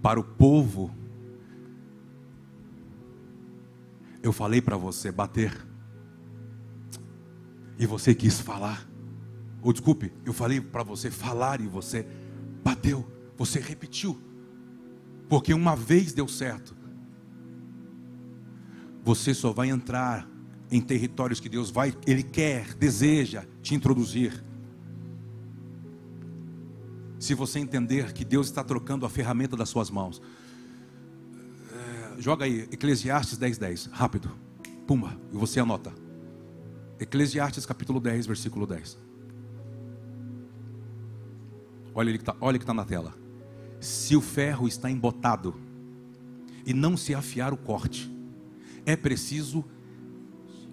para 0.01 0.19
o 0.19 0.23
povo. 0.23 0.93
Eu 4.21 4.31
falei 4.31 4.61
para 4.61 4.77
você 4.77 5.11
bater. 5.11 5.55
E 7.77 7.85
você 7.85 8.15
quis 8.15 8.39
falar. 8.39 8.87
Ou 9.61 9.73
desculpe, 9.73 10.13
eu 10.23 10.33
falei 10.33 10.61
para 10.61 10.83
você 10.83 11.09
falar 11.09 11.59
e 11.61 11.67
você 11.67 12.07
bateu. 12.63 13.05
Você 13.37 13.59
repetiu. 13.59 14.17
Porque 15.27 15.53
uma 15.53 15.75
vez 15.75 16.13
deu 16.13 16.27
certo. 16.27 16.75
Você 19.03 19.33
só 19.33 19.51
vai 19.51 19.69
entrar 19.69 20.27
em 20.71 20.81
territórios 20.81 21.39
que 21.39 21.49
Deus 21.49 21.69
vai, 21.69 21.95
Ele 22.07 22.23
quer, 22.23 22.73
deseja 22.75 23.43
te 23.61 23.75
introduzir. 23.75 24.43
Se 27.25 27.33
você 27.33 27.57
entender 27.57 28.13
que 28.13 28.23
Deus 28.23 28.45
está 28.45 28.63
trocando 28.63 29.03
a 29.03 29.09
ferramenta 29.09 29.57
das 29.57 29.67
suas 29.67 29.89
mãos. 29.89 30.21
É, 31.73 32.21
joga 32.21 32.45
aí, 32.45 32.69
Eclesiastes 32.71 33.35
10, 33.35 33.57
10, 33.57 33.85
rápido. 33.87 34.29
Pumba, 34.85 35.19
e 35.33 35.35
você 35.35 35.59
anota. 35.59 35.91
Eclesiastes 36.99 37.65
capítulo 37.65 37.99
10, 37.99 38.27
versículo 38.27 38.67
10. 38.67 38.99
Olha 41.95 42.09
ele 42.09 42.19
que 42.19 42.29
está 42.29 42.67
tá 42.67 42.73
na 42.75 42.85
tela. 42.85 43.11
Se 43.79 44.15
o 44.15 44.21
ferro 44.21 44.67
está 44.67 44.91
embotado 44.91 45.55
e 46.63 46.75
não 46.75 46.95
se 46.95 47.15
afiar 47.15 47.51
o 47.51 47.57
corte, 47.57 48.07
é 48.85 48.95
preciso 48.95 49.65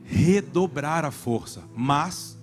redobrar 0.05 1.07
a 1.07 1.11
força, 1.11 1.65
mas 1.75 2.39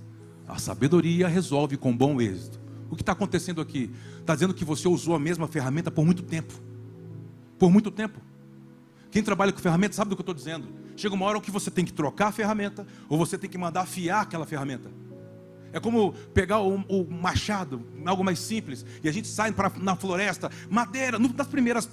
a 0.48 0.58
sabedoria 0.58 1.28
resolve 1.28 1.78
com 1.78 1.96
bom 1.96 2.20
êxito. 2.20 2.69
O 2.90 2.96
que 2.96 3.02
está 3.02 3.12
acontecendo 3.12 3.62
aqui? 3.62 3.92
Está 4.20 4.34
dizendo 4.34 4.54
que 4.54 4.66
você 4.66 4.88
usou 4.88 5.16
a 5.16 5.20
mesma 5.20 5.48
ferramenta 5.48 5.92
por 5.92 6.06
muito 6.06 6.24
tempo. 6.24 6.54
Por 7.58 7.72
muito 7.72 7.92
tempo. 7.92 8.20
Quem 9.12 9.24
trabalha 9.24 9.52
com 9.52 9.60
ferramenta 9.60 9.96
sabe 9.96 10.10
do 10.10 10.16
que 10.16 10.22
eu 10.22 10.24
estou 10.24 10.36
dizendo. 10.36 10.68
Chega 10.96 11.16
uma 11.16 11.26
hora 11.26 11.40
que 11.40 11.52
você 11.52 11.72
tem 11.72 11.86
que 11.86 11.94
trocar 11.94 12.28
a 12.28 12.32
ferramenta, 12.32 12.86
ou 13.08 13.18
você 13.18 13.38
tem 13.38 13.50
que 13.50 13.58
mandar 13.58 13.82
afiar 13.82 14.22
aquela 14.22 14.46
ferramenta. 14.46 14.92
É 15.72 15.80
como 15.80 16.14
pegar 16.34 16.60
o, 16.60 16.76
o 16.76 17.10
machado, 17.10 17.86
algo 18.06 18.24
mais 18.24 18.40
simples, 18.40 18.86
e 19.04 19.08
a 19.08 19.12
gente 19.12 19.28
sai 19.28 19.52
pra, 19.52 19.72
na 19.78 19.96
floresta, 19.96 20.52
madeira, 20.70 21.20
nas 21.20 21.48
primeiras. 21.48 21.90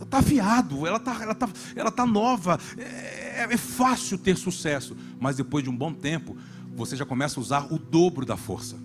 Está 0.00 0.18
afiado, 0.18 0.86
ela 0.86 0.96
está 0.96 1.22
ela 1.22 1.34
tá, 1.34 1.48
ela 1.74 1.90
tá 1.90 2.06
nova, 2.06 2.58
é, 2.78 3.48
é 3.50 3.56
fácil 3.56 4.16
ter 4.16 4.36
sucesso, 4.36 4.96
mas 5.20 5.36
depois 5.36 5.64
de 5.64 5.70
um 5.70 5.76
bom 5.76 5.92
tempo, 5.92 6.36
você 6.74 6.96
já 6.96 7.04
começa 7.04 7.38
a 7.38 7.42
usar 7.42 7.72
o 7.72 7.78
dobro 7.78 8.24
da 8.24 8.36
força, 8.36 8.76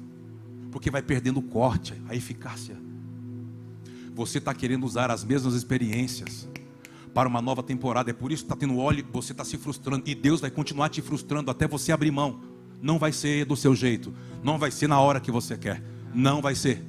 porque 0.78 0.92
vai 0.92 1.02
perdendo 1.02 1.40
o 1.40 1.42
corte, 1.42 2.00
a 2.08 2.16
eficácia. 2.16 2.78
Você 4.14 4.38
está 4.38 4.54
querendo 4.54 4.86
usar 4.86 5.10
as 5.10 5.24
mesmas 5.24 5.56
experiências 5.56 6.48
para 7.16 7.28
uma 7.28 7.42
nova 7.42 7.64
temporada, 7.64 8.12
é 8.12 8.14
por 8.14 8.32
isso 8.32 8.44
que 8.44 8.54
está 8.54 8.56
tendo 8.56 8.78
óleo, 8.78 9.04
você 9.12 9.32
está 9.32 9.44
se 9.44 9.58
frustrando, 9.58 10.04
e 10.08 10.14
Deus 10.14 10.40
vai 10.40 10.52
continuar 10.52 10.90
te 10.90 11.02
frustrando 11.02 11.50
até 11.50 11.68
você 11.68 11.92
abrir 11.92 12.12
mão. 12.12 12.42
Não 12.80 13.00
vai 13.00 13.12
ser 13.12 13.44
do 13.44 13.56
seu 13.56 13.74
jeito, 13.74 14.14
não 14.44 14.60
vai 14.60 14.70
ser 14.70 14.88
na 14.88 15.02
hora 15.02 15.20
que 15.20 15.32
você 15.32 15.58
quer, 15.58 15.82
não 16.14 16.44
vai 16.44 16.54
ser. 16.54 16.86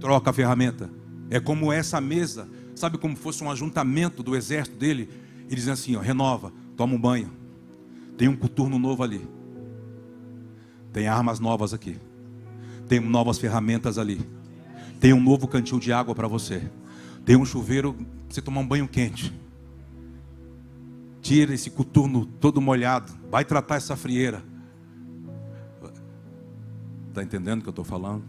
Troca 0.00 0.30
a 0.30 0.32
ferramenta. 0.32 0.90
É 1.28 1.38
como 1.38 1.70
essa 1.70 2.00
mesa, 2.00 2.48
sabe 2.74 2.96
como 2.96 3.14
fosse 3.14 3.44
um 3.44 3.50
ajuntamento 3.50 4.22
do 4.22 4.34
exército 4.34 4.78
dele? 4.78 5.10
Ele 5.48 5.54
diz 5.54 5.68
assim: 5.68 5.96
ó, 5.96 6.00
renova, 6.00 6.50
toma 6.78 6.94
um 6.94 6.98
banho. 6.98 7.30
Tem 8.16 8.26
um 8.26 8.36
coturno 8.36 8.78
novo 8.78 9.02
ali. 9.02 9.41
Tem 10.92 11.08
armas 11.08 11.40
novas 11.40 11.72
aqui. 11.72 11.98
Tem 12.88 13.00
novas 13.00 13.38
ferramentas 13.38 13.98
ali. 13.98 14.20
Tem 15.00 15.12
um 15.12 15.20
novo 15.20 15.48
cantil 15.48 15.80
de 15.80 15.92
água 15.92 16.14
para 16.14 16.28
você. 16.28 16.70
Tem 17.24 17.36
um 17.36 17.44
chuveiro 17.44 17.94
para 17.94 18.06
você 18.28 18.42
tomar 18.42 18.60
um 18.60 18.66
banho 18.66 18.86
quente. 18.86 19.32
Tira 21.20 21.54
esse 21.54 21.70
coturno 21.70 22.26
todo 22.26 22.60
molhado. 22.60 23.12
Vai 23.30 23.44
tratar 23.44 23.76
essa 23.76 23.96
frieira. 23.96 24.44
Está 27.08 27.22
entendendo 27.22 27.60
o 27.60 27.62
que 27.62 27.68
eu 27.68 27.72
estou 27.72 27.84
falando? 27.84 28.24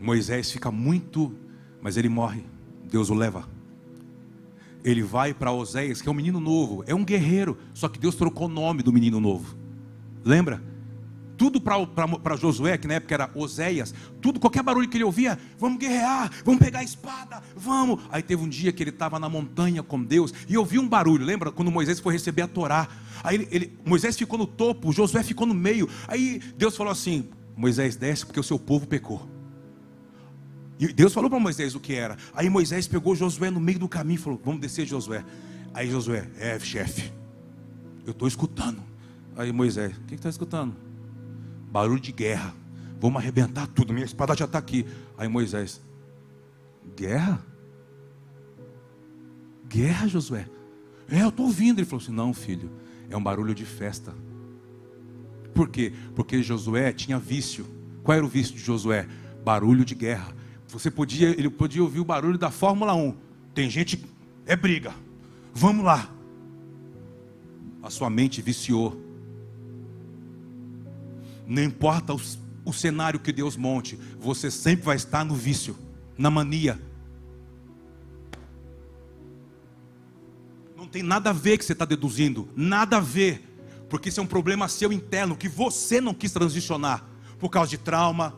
Moisés 0.00 0.50
fica 0.50 0.70
muito, 0.70 1.34
mas 1.82 1.96
ele 1.96 2.08
morre. 2.08 2.44
Deus 2.90 3.10
o 3.10 3.14
leva. 3.14 3.59
Ele 4.84 5.02
vai 5.02 5.34
para 5.34 5.52
Oséias, 5.52 6.00
que 6.00 6.08
é 6.08 6.12
um 6.12 6.14
menino 6.14 6.40
novo, 6.40 6.82
é 6.86 6.94
um 6.94 7.04
guerreiro, 7.04 7.58
só 7.74 7.88
que 7.88 7.98
Deus 7.98 8.14
trocou 8.14 8.46
o 8.46 8.50
nome 8.50 8.82
do 8.82 8.92
menino 8.92 9.20
novo. 9.20 9.56
Lembra? 10.24 10.70
tudo 11.40 11.58
para 11.58 12.36
Josué, 12.36 12.76
que 12.76 12.86
na 12.86 12.94
época 12.94 13.14
era 13.14 13.30
Oséias, 13.34 13.94
tudo, 14.20 14.38
qualquer 14.38 14.62
barulho 14.62 14.86
que 14.86 14.98
ele 14.98 15.04
ouvia, 15.04 15.38
vamos 15.58 15.78
guerrear, 15.78 16.30
vamos 16.44 16.60
pegar 16.60 16.80
a 16.80 16.84
espada, 16.84 17.42
vamos. 17.56 17.98
Aí 18.10 18.22
teve 18.22 18.42
um 18.42 18.48
dia 18.48 18.70
que 18.70 18.82
ele 18.82 18.90
estava 18.90 19.18
na 19.18 19.26
montanha 19.26 19.82
com 19.82 20.04
Deus 20.04 20.34
e 20.46 20.58
ouviu 20.58 20.82
um 20.82 20.88
barulho, 20.88 21.24
lembra? 21.24 21.50
Quando 21.50 21.70
Moisés 21.70 21.98
foi 21.98 22.12
receber 22.12 22.42
a 22.42 22.46
Torá. 22.46 22.86
Aí 23.24 23.36
ele, 23.36 23.48
ele, 23.50 23.78
Moisés 23.86 24.18
ficou 24.18 24.38
no 24.38 24.46
topo, 24.46 24.92
Josué 24.92 25.22
ficou 25.22 25.46
no 25.46 25.54
meio. 25.54 25.88
Aí 26.06 26.42
Deus 26.58 26.76
falou 26.76 26.92
assim: 26.92 27.30
Moisés 27.56 27.96
desce 27.96 28.26
porque 28.26 28.38
o 28.38 28.44
seu 28.44 28.58
povo 28.58 28.86
pecou. 28.86 29.26
E 30.80 30.92
Deus 30.92 31.12
falou 31.12 31.30
para 31.30 31.38
Moisés 31.38 31.74
o 31.74 31.80
que 31.80 31.92
era. 31.94 32.16
Aí 32.34 32.50
Moisés 32.50 32.88
pegou 32.88 33.14
Josué 33.14 33.50
no 33.50 33.60
meio 33.60 33.78
do 33.78 33.88
caminho 33.88 34.18
e 34.18 34.22
falou: 34.22 34.40
Vamos 34.44 34.60
descer, 34.60 34.86
Josué. 34.86 35.24
Aí 35.72 35.88
Josué, 35.88 36.28
é 36.38 36.58
chefe, 36.58 37.12
eu 38.04 38.10
estou 38.10 38.26
escutando. 38.26 38.82
Aí 39.36 39.52
Moisés, 39.52 39.96
o 39.96 40.00
que 40.00 40.14
está 40.16 40.28
escutando? 40.28 40.74
barulho 41.70 42.00
de 42.00 42.12
guerra. 42.12 42.52
Vamos 43.00 43.22
arrebentar 43.22 43.66
tudo. 43.68 43.92
Minha 43.92 44.04
espada 44.04 44.34
já 44.34 44.44
está 44.44 44.58
aqui. 44.58 44.84
Aí 45.16 45.28
Moisés, 45.28 45.80
guerra? 46.96 47.40
Guerra, 49.68 50.08
Josué? 50.08 50.46
É, 51.08 51.22
eu 51.22 51.28
estou 51.28 51.46
ouvindo. 51.46 51.78
Ele 51.78 51.86
falou 51.86 52.02
assim: 52.02 52.12
não, 52.12 52.34
filho, 52.34 52.70
é 53.08 53.16
um 53.16 53.22
barulho 53.22 53.54
de 53.54 53.64
festa. 53.64 54.12
Por 55.54 55.68
quê? 55.68 55.92
Porque 56.14 56.42
Josué 56.42 56.92
tinha 56.92 57.18
vício. 57.18 57.66
Qual 58.02 58.16
era 58.16 58.24
o 58.24 58.28
vício 58.28 58.54
de 58.54 58.60
Josué? 58.60 59.06
Barulho 59.44 59.84
de 59.84 59.94
guerra. 59.94 60.34
Você 60.72 60.90
podia, 60.90 61.30
ele 61.30 61.50
podia 61.50 61.82
ouvir 61.82 62.00
o 62.00 62.04
barulho 62.04 62.38
da 62.38 62.50
Fórmula 62.50 62.94
1. 62.94 63.14
Tem 63.52 63.68
gente, 63.68 64.04
é 64.46 64.54
briga. 64.54 64.94
Vamos 65.52 65.84
lá. 65.84 66.08
A 67.82 67.90
sua 67.90 68.08
mente 68.08 68.40
viciou. 68.40 69.00
Não 71.46 71.62
importa 71.62 72.14
o, 72.14 72.20
o 72.64 72.72
cenário 72.72 73.18
que 73.18 73.32
Deus 73.32 73.56
monte, 73.56 73.98
você 74.20 74.50
sempre 74.50 74.84
vai 74.84 74.96
estar 74.96 75.24
no 75.24 75.34
vício, 75.34 75.76
na 76.16 76.30
mania. 76.30 76.80
Não 80.76 80.86
tem 80.86 81.02
nada 81.02 81.30
a 81.30 81.32
ver 81.32 81.58
que 81.58 81.64
você 81.64 81.72
está 81.72 81.84
deduzindo, 81.84 82.48
nada 82.54 82.98
a 82.98 83.00
ver, 83.00 83.44
porque 83.88 84.08
isso 84.08 84.20
é 84.20 84.22
um 84.22 84.26
problema 84.26 84.68
seu 84.68 84.92
interno 84.92 85.36
que 85.36 85.48
você 85.48 86.00
não 86.00 86.14
quis 86.14 86.32
transicionar 86.32 87.04
por 87.40 87.48
causa 87.48 87.70
de 87.70 87.78
trauma, 87.78 88.34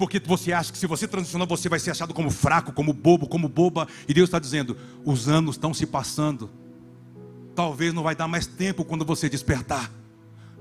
porque 0.00 0.18
você 0.18 0.50
acha 0.50 0.72
que 0.72 0.78
se 0.78 0.86
você 0.86 1.06
transicionar 1.06 1.46
você 1.46 1.68
vai 1.68 1.78
ser 1.78 1.90
achado 1.90 2.14
como 2.14 2.30
fraco, 2.30 2.72
como 2.72 2.90
bobo, 2.90 3.28
como 3.28 3.50
boba, 3.50 3.86
e 4.08 4.14
Deus 4.14 4.28
está 4.28 4.38
dizendo: 4.38 4.74
os 5.04 5.28
anos 5.28 5.56
estão 5.56 5.74
se 5.74 5.84
passando, 5.84 6.48
talvez 7.54 7.92
não 7.92 8.02
vai 8.02 8.16
dar 8.16 8.26
mais 8.26 8.46
tempo 8.46 8.82
quando 8.82 9.04
você 9.04 9.28
despertar. 9.28 9.92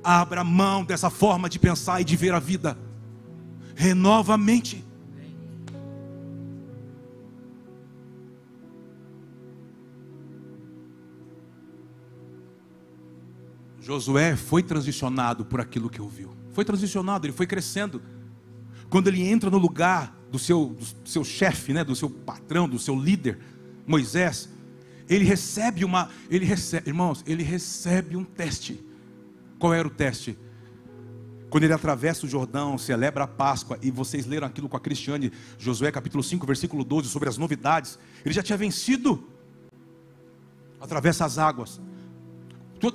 Abra 0.04 0.44
mão 0.44 0.84
dessa 0.84 1.10
forma 1.10 1.48
de 1.48 1.58
pensar 1.58 2.02
e 2.02 2.04
de 2.04 2.18
ver 2.18 2.34
a 2.34 2.40
vida. 2.40 2.78
Renova 3.76 4.34
a 4.34 4.38
mente. 4.38 4.84
Josué 13.80 14.36
foi 14.36 14.62
transicionado 14.62 15.46
por 15.46 15.62
aquilo 15.62 15.90
que 15.90 16.02
ouviu. 16.02 16.36
Foi 16.52 16.66
transicionado, 16.66 17.26
ele 17.26 17.34
foi 17.34 17.48
crescendo. 17.48 18.02
Quando 18.90 19.08
ele 19.08 19.22
entra 19.22 19.50
no 19.50 19.58
lugar 19.58 20.16
do 20.32 20.40
seu, 20.40 20.76
do 21.04 21.10
seu 21.10 21.24
chefe, 21.24 21.74
né, 21.74 21.84
do 21.84 21.96
seu 21.96 22.10
patrão, 22.10 22.68
do 22.68 22.80
seu 22.80 22.96
líder, 22.96 23.40
Moisés, 23.86 24.50
ele 25.08 25.26
recebe 25.26 25.84
uma, 25.84 26.10
ele 26.30 26.46
recebe, 26.46 26.90
irmãos, 26.90 27.24
ele 27.26 27.44
recebe 27.44 28.16
um 28.16 28.24
teste. 28.24 28.84
Qual 29.58 29.74
era 29.74 29.88
o 29.88 29.92
teste? 29.92 30.38
Quando 31.50 31.64
ele 31.64 31.74
atravessa 31.74 32.26
o 32.26 32.30
Jordão, 32.30 32.78
celebra 32.78 33.24
a 33.24 33.28
Páscoa, 33.28 33.80
e 33.82 33.90
vocês 33.90 34.28
leram 34.28 34.46
aquilo 34.46 34.70
com 34.70 34.78
a 34.78 34.80
Cristiane, 34.80 35.32
Josué 35.58 35.92
capítulo 35.92 36.24
5, 36.24 36.46
versículo 36.46 36.84
12, 36.84 37.10
sobre 37.10 37.28
as 37.28 37.38
novidades, 37.38 37.98
ele 38.24 38.34
já 38.34 38.44
tinha 38.44 38.58
vencido. 38.58 39.28
Atravessa 40.80 41.26
as 41.26 41.40
águas. 41.40 41.82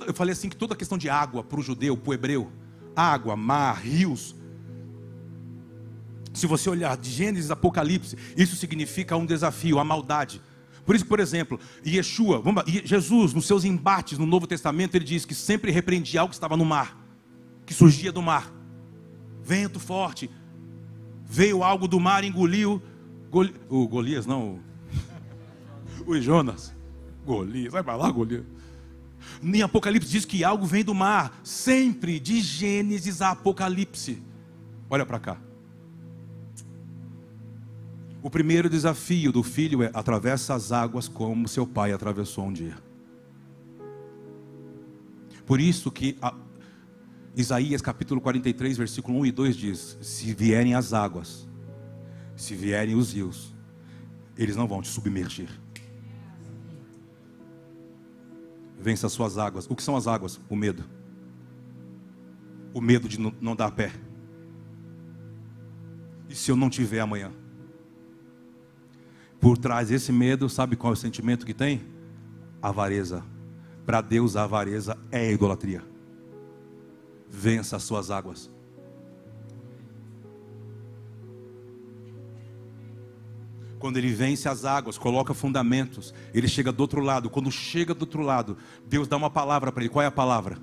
eu 0.07 0.13
falei 0.13 0.31
assim 0.31 0.49
que 0.49 0.55
toda 0.55 0.73
a 0.73 0.77
questão 0.77 0.97
de 0.97 1.09
água 1.09 1.43
para 1.43 1.59
o 1.59 1.63
judeu, 1.63 1.97
para 1.97 2.09
o 2.09 2.13
hebreu, 2.13 2.51
água, 2.95 3.35
mar, 3.35 3.81
rios. 3.81 4.33
Se 6.35 6.45
você 6.45 6.69
olhar 6.69 6.95
de 6.97 7.09
Gênesis 7.09 7.49
Apocalipse, 7.49 8.17
isso 8.37 8.55
significa 8.55 9.17
um 9.17 9.25
desafio, 9.25 9.79
a 9.79 9.83
maldade. 9.83 10.41
Por 10.85 10.95
isso, 10.95 11.05
por 11.05 11.19
exemplo, 11.19 11.59
Yeshua, 11.85 12.39
vamos, 12.39 12.63
Jesus, 12.67 13.33
nos 13.33 13.47
seus 13.47 13.63
embates 13.63 14.19
no 14.19 14.25
Novo 14.25 14.45
Testamento, 14.45 14.95
ele 14.95 15.05
diz 15.05 15.25
que 15.25 15.33
sempre 15.33 15.71
repreendia 15.71 16.21
algo 16.21 16.29
que 16.29 16.35
estava 16.35 16.55
no 16.55 16.65
mar 16.65 17.05
que 17.65 17.73
surgia 17.73 18.11
do 18.11 18.21
mar. 18.21 18.53
Vento 19.43 19.79
forte. 19.79 20.29
Veio 21.25 21.63
algo 21.63 21.87
do 21.87 21.99
mar, 21.99 22.23
engoliu. 22.23 22.81
Gol... 23.29 23.49
O 23.69 23.87
Golias, 23.87 24.25
não. 24.25 24.59
O 26.05 26.15
Jonas. 26.21 26.73
Golias, 27.25 27.73
vai 27.73 27.83
para 27.83 27.95
lá, 27.95 28.11
Golias. 28.11 28.45
Em 29.41 29.61
Apocalipse 29.61 30.09
diz 30.09 30.23
que 30.23 30.43
algo 30.43 30.65
vem 30.65 30.83
do 30.83 30.93
mar, 30.93 31.39
sempre 31.43 32.19
de 32.19 32.41
Gênesis 32.41 33.21
a 33.21 33.31
Apocalipse. 33.31 34.21
Olha 34.89 35.05
para 35.05 35.19
cá. 35.19 35.37
O 38.25 38.29
primeiro 38.31 38.67
desafio 38.67 39.31
do 39.31 39.43
filho 39.43 39.83
é 39.83 39.91
atravessa 39.93 40.55
as 40.55 40.71
águas 40.71 41.07
como 41.07 41.47
seu 41.47 41.67
pai 41.67 41.91
atravessou 41.91 42.45
um 42.45 42.51
dia. 42.51 42.75
Por 45.45 45.61
isso 45.61 45.91
que 45.91 46.17
a, 46.19 46.35
Isaías 47.35 47.83
capítulo 47.83 48.19
43, 48.19 48.77
versículo 48.77 49.19
1 49.19 49.25
e 49.27 49.31
2 49.31 49.55
diz: 49.55 49.97
Se 50.01 50.33
vierem 50.33 50.73
as 50.73 50.91
águas, 50.91 51.47
se 52.35 52.55
vierem 52.55 52.95
os 52.95 53.13
rios, 53.13 53.53
eles 54.35 54.55
não 54.55 54.67
vão 54.67 54.81
te 54.81 54.87
submergir. 54.87 55.49
Vença 58.79 59.05
as 59.05 59.13
suas 59.13 59.37
águas. 59.37 59.67
O 59.69 59.75
que 59.75 59.83
são 59.83 59.95
as 59.95 60.07
águas? 60.07 60.41
O 60.49 60.55
medo. 60.55 60.83
O 62.73 62.81
medo 62.81 63.07
de 63.07 63.19
não 63.19 63.55
dar 63.55 63.69
pé. 63.69 63.91
E 66.27 66.33
se 66.33 66.49
eu 66.49 66.55
não 66.55 66.71
tiver 66.71 67.01
amanhã? 67.01 67.31
Por 69.45 69.59
trás 69.59 69.89
desse 69.89 70.11
medo, 70.11 70.49
sabe 70.49 70.75
qual 70.75 70.93
é 70.93 70.95
o 70.95 70.97
sentimento 70.97 71.45
que 71.45 71.53
tem? 71.53 71.85
Avareza. 72.59 73.23
Para 73.85 74.01
Deus, 74.01 74.35
a 74.35 74.43
avareza 74.43 74.97
é 75.11 75.27
a 75.27 75.31
idolatria 75.31 75.95
vença 77.35 77.75
as 77.75 77.83
suas 77.83 78.09
águas. 78.09 78.49
Quando 83.77 83.97
ele 83.97 84.11
vence 84.11 84.47
as 84.47 84.65
águas, 84.65 84.97
coloca 84.97 85.33
fundamentos, 85.33 86.13
ele 86.33 86.47
chega 86.47 86.71
do 86.71 86.79
outro 86.79 87.01
lado. 87.01 87.29
Quando 87.29 87.51
chega 87.51 87.93
do 87.93 88.01
outro 88.01 88.21
lado, 88.21 88.57
Deus 88.87 89.07
dá 89.07 89.17
uma 89.17 89.29
palavra 89.29 89.71
para 89.71 89.83
ele. 89.83 89.89
Qual 89.89 90.01
é 90.01 90.07
a 90.07 90.11
palavra? 90.11 90.57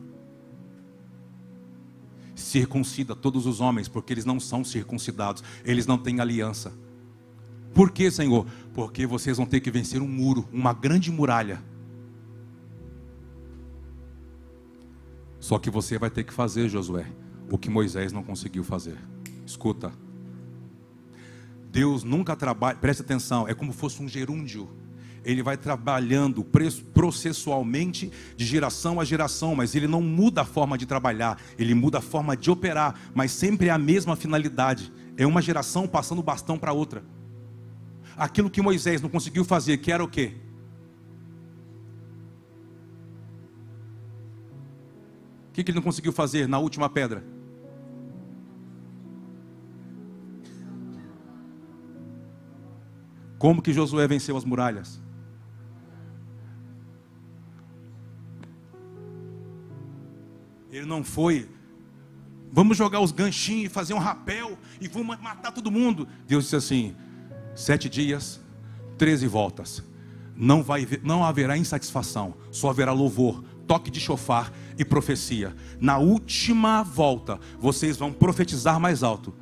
Circuncida 2.35 3.15
todos 3.15 3.47
os 3.47 3.61
homens, 3.61 3.87
porque 3.87 4.13
eles 4.13 4.25
não 4.25 4.41
são 4.41 4.65
circuncidados, 4.65 5.45
eles 5.65 5.87
não 5.87 5.99
têm 5.99 6.19
aliança. 6.21 6.73
Por 7.75 7.91
que, 7.91 8.11
Senhor? 8.11 8.47
Porque 8.73 9.07
vocês 9.07 9.37
vão 9.37 9.47
ter 9.47 9.61
que 9.61 9.71
vencer 9.71 10.01
um 10.01 10.09
muro, 10.09 10.49
uma 10.53 10.73
grande 10.73 11.11
muralha 11.11 11.63
Só 15.43 15.59
que 15.59 15.69
você 15.69 15.99
vai 15.99 16.09
ter 16.09 16.23
que 16.23 16.33
fazer, 16.33 16.69
Josué, 16.69 17.05
o 17.51 17.59
que 17.59 17.69
Moisés 17.69 18.13
não 18.13 18.23
conseguiu 18.23 18.63
fazer. 18.63 18.97
Escuta. 19.45 19.93
Deus 21.69 22.05
nunca 22.05 22.37
trabalha, 22.37 22.79
preste 22.79 23.03
atenção, 23.03 23.49
é 23.49 23.53
como 23.53 23.73
fosse 23.73 24.01
um 24.01 24.09
gerúndio. 24.09 24.71
Ele 25.25 25.43
vai 25.43 25.57
trabalhando 25.57 26.45
processualmente 26.95 28.13
de 28.37 28.47
geração 28.47 29.01
a 29.01 29.05
geração, 29.05 29.57
mas 29.57 29.75
ele 29.75 29.89
não 29.89 30.01
muda 30.01 30.43
a 30.43 30.45
forma 30.45 30.79
de 30.79 30.87
trabalhar, 30.87 31.37
ele 31.59 31.75
muda 31.75 31.99
a 31.99 32.01
forma 32.01 32.37
de 32.37 32.49
operar, 32.49 32.95
mas 33.13 33.33
sempre 33.33 33.67
é 33.67 33.73
a 33.73 33.79
mesma 33.79 34.15
finalidade. 34.15 34.93
É 35.17 35.27
uma 35.27 35.43
geração 35.43 35.89
passando 35.89 36.21
o 36.21 36.23
bastão 36.23 36.57
para 36.57 36.73
outra. 36.73 37.03
Aquilo 38.17 38.51
que 38.51 38.61
Moisés 38.61 39.01
não 39.01 39.09
conseguiu 39.09 39.45
fazer, 39.45 39.79
que 39.79 39.91
era 39.91 40.03
o 40.03 40.09
quê? 40.09 40.37
O 45.49 45.53
que, 45.53 45.63
que 45.63 45.71
ele 45.71 45.77
não 45.77 45.83
conseguiu 45.83 46.13
fazer 46.13 46.49
na 46.49 46.59
última 46.59 46.89
pedra? 46.89 47.23
Como 53.39 53.61
que 53.61 53.73
Josué 53.73 54.07
venceu 54.07 54.37
as 54.37 54.45
muralhas? 54.45 55.03
Ele 60.71 60.87
não 60.87 61.05
foi, 61.05 61.51
vamos 62.51 62.77
jogar 62.79 63.01
os 63.01 63.13
ganchinhos 63.13 63.67
e 63.67 63.69
fazer 63.69 63.93
um 63.93 63.99
rapel 63.99 64.57
e 64.81 64.89
vamos 64.89 65.21
matar 65.21 65.53
todo 65.53 65.71
mundo. 65.71 66.09
Deus 66.27 66.45
disse 66.45 66.57
assim: 66.57 66.97
sete 67.55 67.89
dias, 67.89 68.41
treze 68.99 69.27
voltas. 69.27 69.83
Não, 70.35 70.63
vai, 70.63 70.87
não 71.03 71.25
haverá 71.25 71.57
insatisfação, 71.57 72.35
só 72.51 72.71
haverá 72.71 72.93
louvor, 72.93 73.45
toque 73.67 73.91
de 73.91 74.01
chofar 74.01 74.53
e 74.79 74.85
profecia. 74.85 75.55
Na 75.81 75.99
última 75.99 76.83
volta, 76.83 77.39
vocês 77.59 77.97
vão 77.97 78.13
profetizar 78.13 78.81
mais 78.81 79.03
alto. 79.03 79.35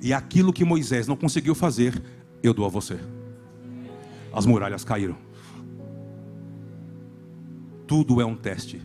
E 0.00 0.12
aquilo 0.12 0.52
que 0.52 0.64
Moisés 0.64 1.06
não 1.06 1.16
conseguiu 1.16 1.54
fazer, 1.54 2.02
eu 2.42 2.54
dou 2.54 2.64
a 2.64 2.68
você. 2.68 2.98
As 4.32 4.46
muralhas 4.46 4.84
caíram. 4.84 5.16
Tudo 7.86 8.20
é 8.20 8.24
um 8.24 8.36
teste. 8.36 8.80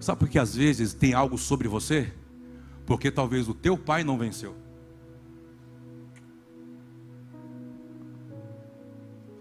Sabe 0.00 0.18
por 0.18 0.28
que 0.28 0.38
às 0.38 0.54
vezes 0.54 0.94
tem 0.94 1.14
algo 1.14 1.38
sobre 1.38 1.68
você? 1.68 2.12
Porque 2.86 3.10
talvez 3.10 3.48
o 3.48 3.54
teu 3.54 3.76
pai 3.76 4.04
não 4.04 4.18
venceu. 4.18 4.54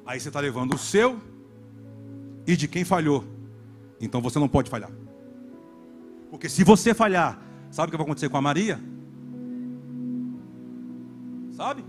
Aí 0.06 0.20
você 0.20 0.28
está 0.28 0.40
levando 0.40 0.74
o 0.74 0.78
seu 0.78 1.20
e 2.46 2.56
de 2.58 2.68
quem 2.68 2.84
falhou. 2.84 3.24
Então 4.00 4.22
você 4.22 4.38
não 4.38 4.50
pode 4.50 4.70
falhar. 4.70 4.92
Porque 6.30 6.50
se 6.50 6.64
você 6.64 6.94
falhar, 6.94 7.42
sabe 7.72 7.88
o 7.88 7.92
que 7.92 7.98
vai 7.98 8.06
acontecer 8.06 8.30
com 8.30 8.38
a 8.38 8.42
Maria? 8.42 8.80
Sabe? 11.52 11.86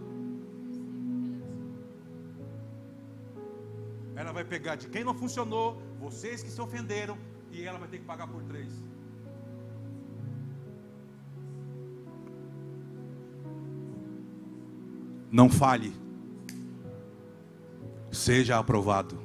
Ela 4.14 4.32
vai 4.32 4.44
pegar 4.44 4.76
de 4.76 4.86
quem 4.88 5.02
não 5.02 5.14
funcionou, 5.14 5.82
vocês 5.98 6.42
que 6.42 6.50
se 6.50 6.60
ofenderam, 6.60 7.18
e 7.50 7.62
ela 7.62 7.78
vai 7.78 7.88
ter 7.88 7.98
que 7.98 8.04
pagar 8.04 8.28
por 8.28 8.42
três. 8.44 8.72
Não 15.32 15.50
fale. 15.50 16.03
Seja 18.24 18.58
aprovado. 18.58 19.18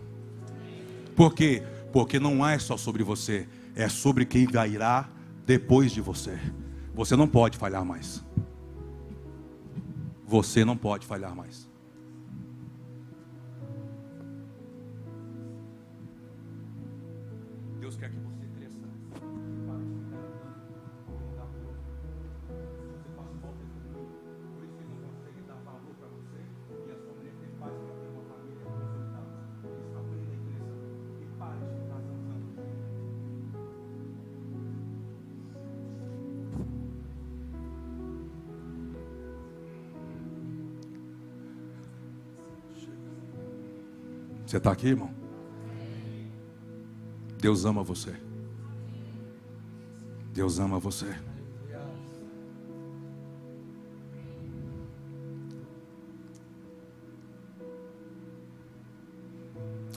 Por 1.16 1.34
quê? 1.34 1.64
Porque 1.93 2.20
não 2.20 2.45
é 2.45 2.60
só 2.60 2.76
sobre 2.76 3.02
você, 3.02 3.47
é 3.74 3.88
sobre 3.88 4.26
quem 4.26 4.45
virá 4.45 5.10
depois 5.45 5.93
de 5.93 6.02
você. 6.02 6.38
Você 6.93 7.16
não 7.16 7.26
pode 7.26 7.58
falhar 7.58 7.86
mais. 7.86 8.22
Você 10.28 10.66
não 10.66 10.76
pode 10.76 11.06
falhar 11.08 11.34
mais. 11.34 11.68
Você 44.50 44.58
está 44.58 44.72
aqui, 44.72 44.88
irmão? 44.88 45.14
Deus 47.39 47.66
ama 47.66 47.84
você. 47.84 48.16
Deus 50.34 50.58
ama 50.58 50.80
você. 50.80 51.06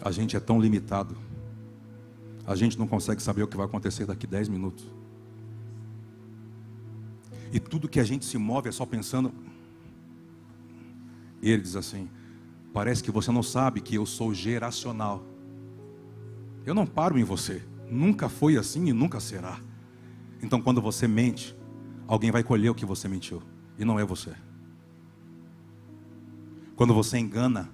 A 0.03 0.11
gente 0.11 0.37
é 0.37 0.41
tão 0.41 0.61
limitado. 0.61 1.17
A 2.47 2.55
gente 2.55 2.79
não 2.79 2.87
consegue 2.87 3.23
saber 3.23 3.45
o 3.45 3.49
que 3.49 3.57
vai 3.57 3.65
acontecer 3.65 4.05
daqui 4.05 4.27
10 4.27 4.51
minutos. 4.51 4.85
E 7.51 7.59
tudo 7.59 7.89
que 7.89 7.99
a 7.99 8.05
gente 8.05 8.27
se 8.27 8.37
move 8.37 8.69
é 8.69 8.73
só 8.73 8.85
pensando. 8.85 9.33
E 11.41 11.51
ele 11.51 11.63
diz 11.63 11.75
assim: 11.75 12.11
Parece 12.73 13.03
que 13.03 13.11
você 13.11 13.31
não 13.31 13.43
sabe 13.43 13.81
que 13.81 13.95
eu 13.95 14.07
sou 14.07 14.33
geracional. 14.33 15.25
Eu 16.65 16.75
não 16.75 16.87
paro 16.87 17.19
em 17.19 17.25
você. 17.25 17.63
Nunca 17.91 18.29
foi 18.29 18.57
assim 18.57 18.89
e 18.89 18.93
nunca 18.93 19.21
será. 19.21 19.61
Então, 20.43 20.61
quando 20.61 20.81
você 20.81 21.07
mente, 21.07 21.55
alguém 22.07 22.31
vai 22.31 22.43
colher 22.43 22.71
o 22.71 22.75
que 22.75 22.87
você 22.87 23.09
mentiu. 23.09 23.43
E 23.79 23.85
não 23.85 23.99
é 23.99 24.05
você. 24.05 24.33
Quando 26.75 26.95
você 26.95 27.19
engana, 27.19 27.71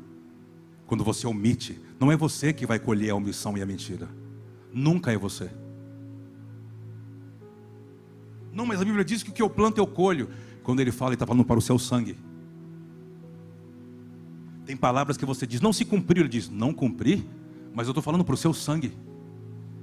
quando 0.87 1.05
você 1.05 1.27
omite, 1.27 1.81
não 2.01 2.11
é 2.11 2.17
você 2.17 2.53
que 2.53 2.67
vai 2.67 2.79
colher 2.79 3.11
a 3.11 3.15
omissão 3.15 3.57
e 3.57 3.63
a 3.63 3.67
mentira. 3.67 4.09
Nunca 4.73 5.13
é 5.13 5.17
você. 5.17 5.51
Não, 8.53 8.67
mas 8.67 8.81
a 8.81 8.85
Bíblia 8.85 9.05
diz 9.05 9.23
que 9.23 9.31
o 9.31 9.33
que 9.33 9.43
eu 9.43 9.49
planto 9.49 9.79
eu 9.79 9.87
colho. 9.87 10.29
Quando 10.63 10.81
ele 10.81 10.91
fala, 10.91 11.11
ele 11.11 11.15
está 11.15 11.27
falando 11.27 11.45
para 11.45 11.59
o 11.59 11.63
seu 11.63 11.79
sangue. 11.79 12.19
Tem 14.69 14.77
palavras 14.77 15.17
que 15.17 15.25
você 15.25 15.47
diz, 15.47 15.63
não 15.63 15.73
se 15.73 15.83
cumpriu. 15.83 16.21
Ele 16.21 16.29
diz, 16.29 16.51
não 16.51 16.75
cumpri, 16.75 17.27
mas 17.73 17.87
eu 17.87 17.93
estou 17.93 18.03
falando 18.03 18.23
para 18.23 18.35
o 18.35 18.37
seu 18.37 18.53
sangue. 18.53 18.93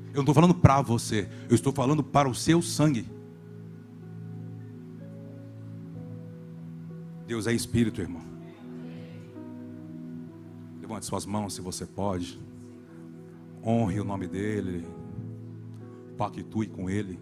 Eu 0.09 0.17
não 0.17 0.21
estou 0.21 0.35
falando 0.35 0.53
para 0.53 0.79
você, 0.79 1.27
eu 1.49 1.55
estou 1.55 1.73
falando 1.73 2.03
para 2.03 2.29
o 2.29 2.35
seu 2.35 2.61
sangue. 2.61 3.09
Deus 7.25 7.47
é 7.47 7.53
espírito, 7.53 7.99
irmão. 7.99 8.21
Levante 10.79 11.07
suas 11.07 11.25
mãos 11.25 11.55
se 11.55 11.61
você 11.61 11.87
pode. 11.87 12.39
Honre 13.65 13.99
o 13.99 14.05
nome 14.05 14.27
dele. 14.27 14.85
Pactue 16.15 16.67
com 16.67 16.87
ele. 16.91 17.19